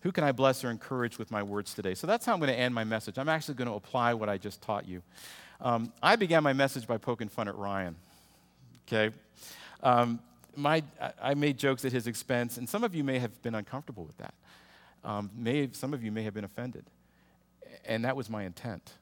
Who 0.02 0.12
can 0.12 0.24
I 0.24 0.32
bless 0.32 0.64
or 0.64 0.72
encourage 0.72 1.20
with 1.20 1.30
my 1.30 1.44
words 1.44 1.74
today? 1.76 1.94
So 1.94 2.08
that's 2.08 2.26
how 2.26 2.34
I'm 2.34 2.40
going 2.40 2.52
to 2.52 2.58
end 2.58 2.74
my 2.74 2.84
message. 2.84 3.20
I'm 3.20 3.30
actually 3.30 3.54
going 3.54 3.68
to 3.68 3.76
apply 3.76 4.16
what 4.16 4.30
I 4.30 4.38
just 4.38 4.62
taught 4.62 4.88
you. 4.88 5.04
Um, 5.60 5.94
I 6.02 6.16
began 6.16 6.42
my 6.42 6.54
message 6.54 6.88
by 6.88 6.98
poking 6.98 7.30
fun 7.30 7.48
at 7.48 7.56
Ryan. 7.56 7.96
Okay? 8.88 9.16
Um, 9.84 10.20
my, 10.56 10.84
I 11.22 11.36
made 11.36 11.58
jokes 11.58 11.86
at 11.86 11.92
his 11.92 12.08
expense, 12.08 12.58
and 12.58 12.68
some 12.68 12.84
of 12.84 12.96
you 12.96 13.04
may 13.04 13.20
have 13.20 13.42
been 13.44 13.56
uncomfortable 13.56 14.04
with 14.04 14.18
that. 14.18 14.34
Um, 15.04 15.30
may, 15.36 15.70
some 15.72 15.94
of 15.94 16.04
you 16.04 16.12
may 16.12 16.24
have 16.24 16.34
been 16.34 16.44
offended. 16.44 16.86
And 17.86 18.06
that 18.06 18.16
was 18.16 18.30
my 18.30 18.44
intent. 18.44 18.94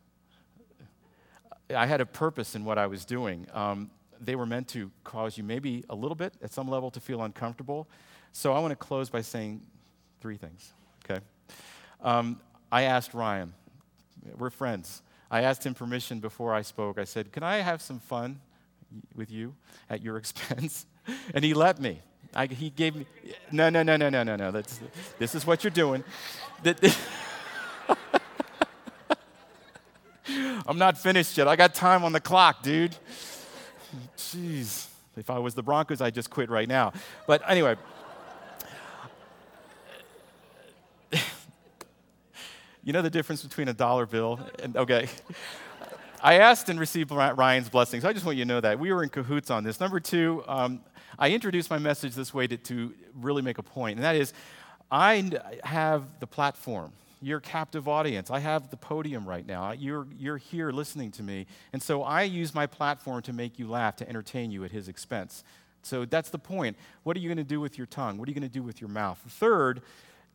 I 1.75 1.85
had 1.85 2.01
a 2.01 2.05
purpose 2.05 2.55
in 2.55 2.65
what 2.65 2.77
I 2.77 2.87
was 2.87 3.05
doing. 3.05 3.47
Um, 3.53 3.91
they 4.19 4.35
were 4.35 4.45
meant 4.45 4.67
to 4.69 4.91
cause 5.03 5.37
you 5.37 5.43
maybe 5.43 5.83
a 5.89 5.95
little 5.95 6.15
bit 6.15 6.33
at 6.41 6.51
some 6.51 6.67
level 6.67 6.89
to 6.91 6.99
feel 6.99 7.21
uncomfortable. 7.21 7.87
So 8.31 8.53
I 8.53 8.59
want 8.59 8.71
to 8.71 8.75
close 8.75 9.09
by 9.09 9.21
saying 9.21 9.61
three 10.21 10.37
things, 10.37 10.73
okay? 11.05 11.23
Um, 12.01 12.39
I 12.71 12.83
asked 12.83 13.13
Ryan, 13.13 13.53
we're 14.37 14.49
friends. 14.49 15.01
I 15.31 15.41
asked 15.41 15.65
him 15.65 15.73
permission 15.73 16.19
before 16.19 16.53
I 16.53 16.61
spoke. 16.61 16.97
I 16.97 17.03
said, 17.03 17.31
Can 17.31 17.43
I 17.43 17.57
have 17.57 17.81
some 17.81 17.99
fun 17.99 18.39
with 19.15 19.31
you 19.31 19.55
at 19.89 20.01
your 20.01 20.17
expense? 20.23 20.85
And 21.33 21.43
he 21.43 21.53
let 21.53 21.79
me. 21.79 22.01
I, 22.35 22.45
he 22.45 22.69
gave 22.69 22.95
me, 22.95 23.05
no, 23.51 23.69
no, 23.69 23.83
no, 23.83 23.97
no, 23.97 24.09
no, 24.09 24.23
no, 24.23 24.35
no. 24.35 24.51
That's, 24.51 24.79
this 25.17 25.33
is 25.35 25.47
what 25.47 25.63
you're 25.63 25.71
doing. 25.71 26.03
I'm 30.67 30.77
not 30.77 30.97
finished 30.97 31.37
yet. 31.37 31.47
I 31.47 31.55
got 31.55 31.73
time 31.73 32.03
on 32.03 32.11
the 32.11 32.19
clock, 32.19 32.61
dude. 32.61 32.95
Jeez. 34.17 34.87
If 35.17 35.29
I 35.29 35.39
was 35.39 35.55
the 35.55 35.63
Broncos, 35.63 36.01
I'd 36.01 36.13
just 36.13 36.29
quit 36.29 36.49
right 36.49 36.67
now. 36.67 36.93
But 37.25 37.41
anyway. 37.49 37.75
you 42.83 42.93
know 42.93 43.01
the 43.01 43.09
difference 43.09 43.41
between 43.43 43.67
a 43.67 43.73
dollar 43.73 44.05
bill 44.05 44.39
and, 44.61 44.77
okay. 44.77 45.09
I 46.21 46.35
asked 46.35 46.69
and 46.69 46.79
received 46.79 47.11
Ryan's 47.11 47.69
blessings. 47.69 48.03
I 48.03 48.13
just 48.13 48.25
want 48.25 48.37
you 48.37 48.43
to 48.43 48.47
know 48.47 48.59
that. 48.59 48.77
We 48.77 48.91
were 48.91 49.03
in 49.03 49.09
cahoots 49.09 49.49
on 49.49 49.63
this. 49.63 49.79
Number 49.79 49.99
two, 50.01 50.43
um, 50.47 50.81
I 51.17 51.31
introduce 51.31 51.69
my 51.69 51.79
message 51.79 52.13
this 52.15 52.33
way 52.33 52.47
to, 52.47 52.57
to 52.57 52.93
really 53.15 53.41
make 53.41 53.57
a 53.57 53.63
point, 53.63 53.97
and 53.97 54.05
that 54.05 54.15
is 54.15 54.33
I 54.91 55.31
have 55.63 56.03
the 56.19 56.27
platform. 56.27 56.91
You're 57.21 57.41
captive 57.41 57.87
audience. 57.87 58.31
I 58.31 58.39
have 58.39 58.69
the 58.69 58.77
podium 58.77 59.27
right 59.27 59.45
now. 59.45 59.71
You're, 59.71 60.07
you're 60.17 60.37
here 60.37 60.71
listening 60.71 61.11
to 61.11 61.23
me. 61.23 61.47
And 61.73 61.83
so 61.83 62.01
I 62.01 62.23
use 62.23 62.55
my 62.55 62.65
platform 62.65 63.21
to 63.23 63.33
make 63.33 63.59
you 63.59 63.69
laugh, 63.69 63.97
to 63.97 64.07
entertain 64.07 64.51
you 64.51 64.63
at 64.63 64.71
his 64.71 64.87
expense. 64.87 65.43
So 65.83 66.05
that's 66.05 66.29
the 66.29 66.39
point. 66.39 66.77
What 67.03 67.17
are 67.17 67.19
you 67.19 67.27
going 67.27 67.37
to 67.37 67.43
do 67.43 67.59
with 67.59 67.77
your 67.77 67.87
tongue? 67.87 68.17
What 68.17 68.27
are 68.27 68.31
you 68.31 68.39
going 68.39 68.49
to 68.49 68.53
do 68.53 68.63
with 68.63 68.79
your 68.79 68.89
mouth? 68.89 69.21
Third, 69.27 69.81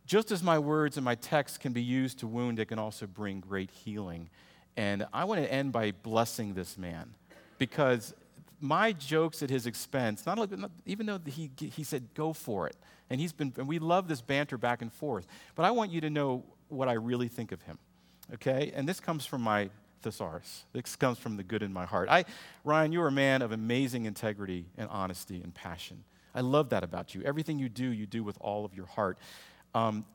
just 0.05 0.31
as 0.31 0.43
my 0.43 0.59
words 0.59 0.97
and 0.97 1.03
my 1.03 1.15
text 1.15 1.59
can 1.59 1.73
be 1.73 1.81
used 1.81 2.19
to 2.19 2.27
wound, 2.27 2.59
it 2.59 2.65
can 2.65 2.77
also 2.77 3.07
bring 3.07 3.39
great 3.39 3.71
healing. 3.71 4.29
And 4.77 5.07
I 5.11 5.23
want 5.23 5.41
to 5.41 5.51
end 5.51 5.71
by 5.71 5.91
blessing 5.91 6.53
this 6.53 6.77
man 6.77 7.13
because 7.57 8.13
my 8.59 8.91
jokes 8.91 9.43
at 9.43 9.49
his 9.49 9.65
expense, 9.65 10.25
not, 10.25 10.51
not, 10.51 10.71
even 10.85 11.05
though 11.05 11.19
he, 11.25 11.51
he 11.57 11.83
said, 11.83 12.07
go 12.13 12.33
for 12.33 12.67
it. 12.67 12.75
And 13.09 13.19
he's 13.21 13.33
been, 13.33 13.53
and 13.57 13.67
we 13.67 13.79
love 13.79 14.07
this 14.07 14.21
banter 14.21 14.57
back 14.57 14.81
and 14.81 14.91
forth. 14.91 15.27
But 15.55 15.63
I 15.63 15.71
want 15.71 15.91
you 15.91 16.01
to 16.01 16.09
know 16.09 16.43
what 16.69 16.87
I 16.87 16.93
really 16.93 17.27
think 17.27 17.51
of 17.51 17.61
him. 17.61 17.77
Okay? 18.33 18.71
And 18.75 18.87
this 18.87 18.99
comes 18.99 19.25
from 19.25 19.41
my 19.41 19.69
thesaurus. 20.01 20.65
This 20.73 20.95
comes 20.95 21.17
from 21.17 21.37
the 21.37 21.43
good 21.43 21.63
in 21.63 21.73
my 21.73 21.85
heart. 21.85 22.09
I, 22.09 22.25
Ryan, 22.63 22.91
you're 22.91 23.07
a 23.07 23.11
man 23.11 23.41
of 23.41 23.51
amazing 23.51 24.05
integrity 24.05 24.65
and 24.77 24.89
honesty 24.89 25.41
and 25.41 25.53
passion. 25.53 26.03
I 26.33 26.41
love 26.41 26.69
that 26.69 26.83
about 26.83 27.15
you. 27.15 27.21
Everything 27.23 27.59
you 27.59 27.69
do, 27.69 27.85
you 27.85 28.05
do 28.05 28.23
with 28.23 28.37
all 28.41 28.65
of 28.65 28.73
your 28.73 28.87
heart. 28.87 29.17
Um, 29.73 30.05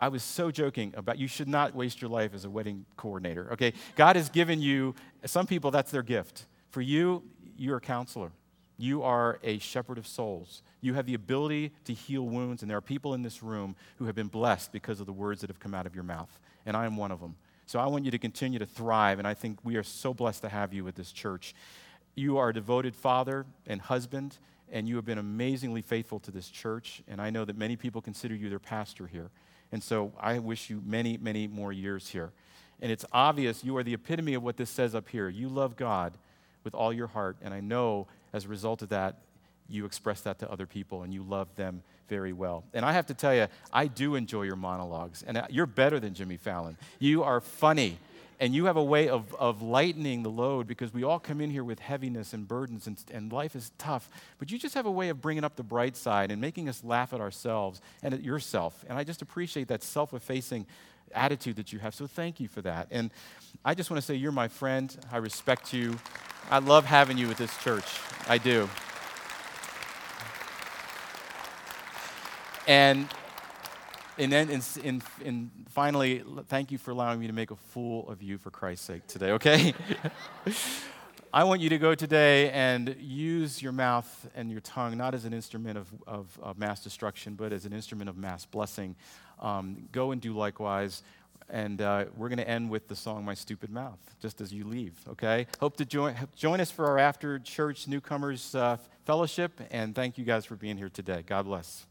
I 0.00 0.08
was 0.08 0.22
so 0.22 0.50
joking 0.50 0.92
about 0.96 1.18
you 1.18 1.28
should 1.28 1.48
not 1.48 1.74
waste 1.74 2.00
your 2.00 2.10
life 2.10 2.34
as 2.34 2.44
a 2.44 2.50
wedding 2.50 2.84
coordinator. 2.96 3.52
Okay? 3.52 3.72
God 3.96 4.16
has 4.16 4.28
given 4.28 4.60
you, 4.60 4.94
some 5.24 5.46
people, 5.46 5.70
that's 5.70 5.90
their 5.90 6.02
gift. 6.02 6.46
For 6.74 6.80
you, 6.80 7.22
you're 7.56 7.76
a 7.76 7.80
counselor. 7.80 8.32
You 8.78 9.04
are 9.04 9.38
a 9.44 9.60
shepherd 9.60 9.96
of 9.96 10.08
souls. 10.08 10.60
You 10.80 10.94
have 10.94 11.06
the 11.06 11.14
ability 11.14 11.70
to 11.84 11.94
heal 11.94 12.22
wounds, 12.22 12.62
and 12.62 12.68
there 12.68 12.76
are 12.76 12.80
people 12.80 13.14
in 13.14 13.22
this 13.22 13.44
room 13.44 13.76
who 13.98 14.06
have 14.06 14.16
been 14.16 14.26
blessed 14.26 14.72
because 14.72 14.98
of 14.98 15.06
the 15.06 15.12
words 15.12 15.40
that 15.42 15.50
have 15.50 15.60
come 15.60 15.72
out 15.72 15.86
of 15.86 15.94
your 15.94 16.02
mouth. 16.02 16.40
And 16.66 16.76
I 16.76 16.84
am 16.84 16.96
one 16.96 17.12
of 17.12 17.20
them. 17.20 17.36
So 17.66 17.78
I 17.78 17.86
want 17.86 18.04
you 18.04 18.10
to 18.10 18.18
continue 18.18 18.58
to 18.58 18.66
thrive, 18.66 19.20
and 19.20 19.28
I 19.28 19.34
think 19.34 19.60
we 19.62 19.76
are 19.76 19.84
so 19.84 20.12
blessed 20.12 20.42
to 20.42 20.48
have 20.48 20.72
you 20.72 20.88
at 20.88 20.96
this 20.96 21.12
church. 21.12 21.54
You 22.16 22.38
are 22.38 22.48
a 22.48 22.52
devoted 22.52 22.96
father 22.96 23.46
and 23.68 23.80
husband, 23.80 24.38
and 24.72 24.88
you 24.88 24.96
have 24.96 25.04
been 25.04 25.18
amazingly 25.18 25.80
faithful 25.80 26.18
to 26.18 26.32
this 26.32 26.48
church. 26.48 27.04
And 27.06 27.20
I 27.20 27.30
know 27.30 27.44
that 27.44 27.56
many 27.56 27.76
people 27.76 28.02
consider 28.02 28.34
you 28.34 28.50
their 28.50 28.58
pastor 28.58 29.06
here. 29.06 29.30
And 29.70 29.80
so 29.80 30.12
I 30.18 30.40
wish 30.40 30.70
you 30.70 30.82
many, 30.84 31.18
many 31.18 31.46
more 31.46 31.72
years 31.72 32.08
here. 32.08 32.32
And 32.82 32.90
it's 32.90 33.04
obvious 33.12 33.62
you 33.62 33.76
are 33.76 33.84
the 33.84 33.94
epitome 33.94 34.34
of 34.34 34.42
what 34.42 34.56
this 34.56 34.70
says 34.70 34.96
up 34.96 35.08
here. 35.08 35.28
You 35.28 35.48
love 35.48 35.76
God 35.76 36.14
with 36.64 36.74
all 36.74 36.92
your 36.92 37.06
heart, 37.06 37.36
and 37.42 37.54
I 37.54 37.60
know 37.60 38.06
as 38.32 38.46
a 38.46 38.48
result 38.48 38.82
of 38.82 38.88
that, 38.88 39.18
you 39.68 39.84
express 39.86 40.20
that 40.22 40.38
to 40.40 40.50
other 40.50 40.66
people 40.66 41.02
and 41.02 41.12
you 41.14 41.22
love 41.22 41.54
them 41.56 41.82
very 42.08 42.32
well. 42.32 42.64
And 42.74 42.84
I 42.84 42.92
have 42.92 43.06
to 43.06 43.14
tell 43.14 43.34
you, 43.34 43.46
I 43.72 43.86
do 43.86 44.14
enjoy 44.14 44.42
your 44.42 44.56
monologues, 44.56 45.24
and 45.26 45.38
uh, 45.38 45.46
you're 45.48 45.66
better 45.66 45.98
than 45.98 46.14
Jimmy 46.14 46.36
Fallon. 46.36 46.76
You 46.98 47.22
are 47.22 47.40
funny, 47.40 47.98
and 48.40 48.54
you 48.54 48.66
have 48.66 48.76
a 48.76 48.84
way 48.84 49.08
of, 49.08 49.34
of 49.36 49.62
lightening 49.62 50.22
the 50.22 50.30
load 50.30 50.66
because 50.66 50.92
we 50.92 51.02
all 51.02 51.18
come 51.18 51.40
in 51.40 51.50
here 51.50 51.64
with 51.64 51.78
heaviness 51.78 52.34
and 52.34 52.46
burdens, 52.46 52.86
and, 52.86 53.02
and 53.10 53.32
life 53.32 53.56
is 53.56 53.72
tough. 53.78 54.10
But 54.38 54.50
you 54.50 54.58
just 54.58 54.74
have 54.74 54.84
a 54.84 54.90
way 54.90 55.08
of 55.08 55.22
bringing 55.22 55.44
up 55.44 55.56
the 55.56 55.62
bright 55.62 55.96
side 55.96 56.30
and 56.30 56.40
making 56.40 56.68
us 56.68 56.84
laugh 56.84 57.14
at 57.14 57.20
ourselves 57.20 57.80
and 58.02 58.12
at 58.12 58.22
yourself. 58.22 58.84
And 58.88 58.98
I 58.98 59.04
just 59.04 59.22
appreciate 59.22 59.68
that 59.68 59.82
self 59.82 60.12
effacing 60.12 60.66
attitude 61.12 61.56
that 61.56 61.72
you 61.72 61.78
have. 61.78 61.94
So 61.94 62.06
thank 62.06 62.40
you 62.40 62.48
for 62.48 62.62
that. 62.62 62.88
And 62.90 63.10
I 63.64 63.74
just 63.74 63.90
want 63.90 63.98
to 64.00 64.06
say, 64.06 64.14
you're 64.14 64.32
my 64.32 64.48
friend. 64.48 64.96
I 65.12 65.18
respect 65.18 65.72
you. 65.72 65.98
I 66.50 66.58
love 66.58 66.84
having 66.84 67.18
you 67.18 67.30
at 67.30 67.36
this 67.36 67.56
church. 67.58 67.86
I 68.28 68.38
do. 68.38 68.68
And 72.66 73.08
and 74.16 74.30
then, 74.30 74.48
in, 74.48 75.02
in, 75.24 75.50
finally, 75.70 76.22
thank 76.46 76.70
you 76.70 76.78
for 76.78 76.92
allowing 76.92 77.18
me 77.18 77.26
to 77.26 77.32
make 77.32 77.50
a 77.50 77.56
fool 77.56 78.08
of 78.08 78.22
you 78.22 78.38
for 78.38 78.50
Christ's 78.50 78.86
sake 78.86 79.06
today, 79.08 79.32
okay? 79.32 79.74
I 81.32 81.42
want 81.42 81.60
you 81.60 81.68
to 81.70 81.78
go 81.78 81.96
today 81.96 82.48
and 82.50 82.94
use 83.00 83.60
your 83.60 83.72
mouth 83.72 84.30
and 84.36 84.52
your 84.52 84.60
tongue 84.60 84.96
not 84.96 85.14
as 85.14 85.24
an 85.24 85.32
instrument 85.32 85.76
of, 85.76 85.88
of, 86.06 86.38
of 86.40 86.58
mass 86.58 86.84
destruction, 86.84 87.34
but 87.34 87.52
as 87.52 87.64
an 87.64 87.72
instrument 87.72 88.08
of 88.08 88.16
mass 88.16 88.46
blessing. 88.46 88.94
Um, 89.40 89.88
go 89.92 90.12
and 90.12 90.20
do 90.20 90.32
likewise. 90.32 91.02
And 91.50 91.82
uh, 91.82 92.06
we're 92.16 92.28
going 92.28 92.38
to 92.38 92.48
end 92.48 92.70
with 92.70 92.88
the 92.88 92.96
song 92.96 93.24
My 93.24 93.34
Stupid 93.34 93.70
Mouth, 93.70 93.98
just 94.20 94.40
as 94.40 94.52
you 94.52 94.64
leave, 94.64 94.94
okay? 95.08 95.46
Hope 95.60 95.76
to 95.76 95.84
join, 95.84 96.16
join 96.34 96.58
us 96.60 96.70
for 96.70 96.86
our 96.86 96.98
after 96.98 97.38
church 97.38 97.86
newcomers 97.86 98.54
uh, 98.54 98.78
fellowship, 99.04 99.60
and 99.70 99.94
thank 99.94 100.16
you 100.16 100.24
guys 100.24 100.46
for 100.46 100.56
being 100.56 100.78
here 100.78 100.88
today. 100.88 101.22
God 101.26 101.44
bless. 101.44 101.84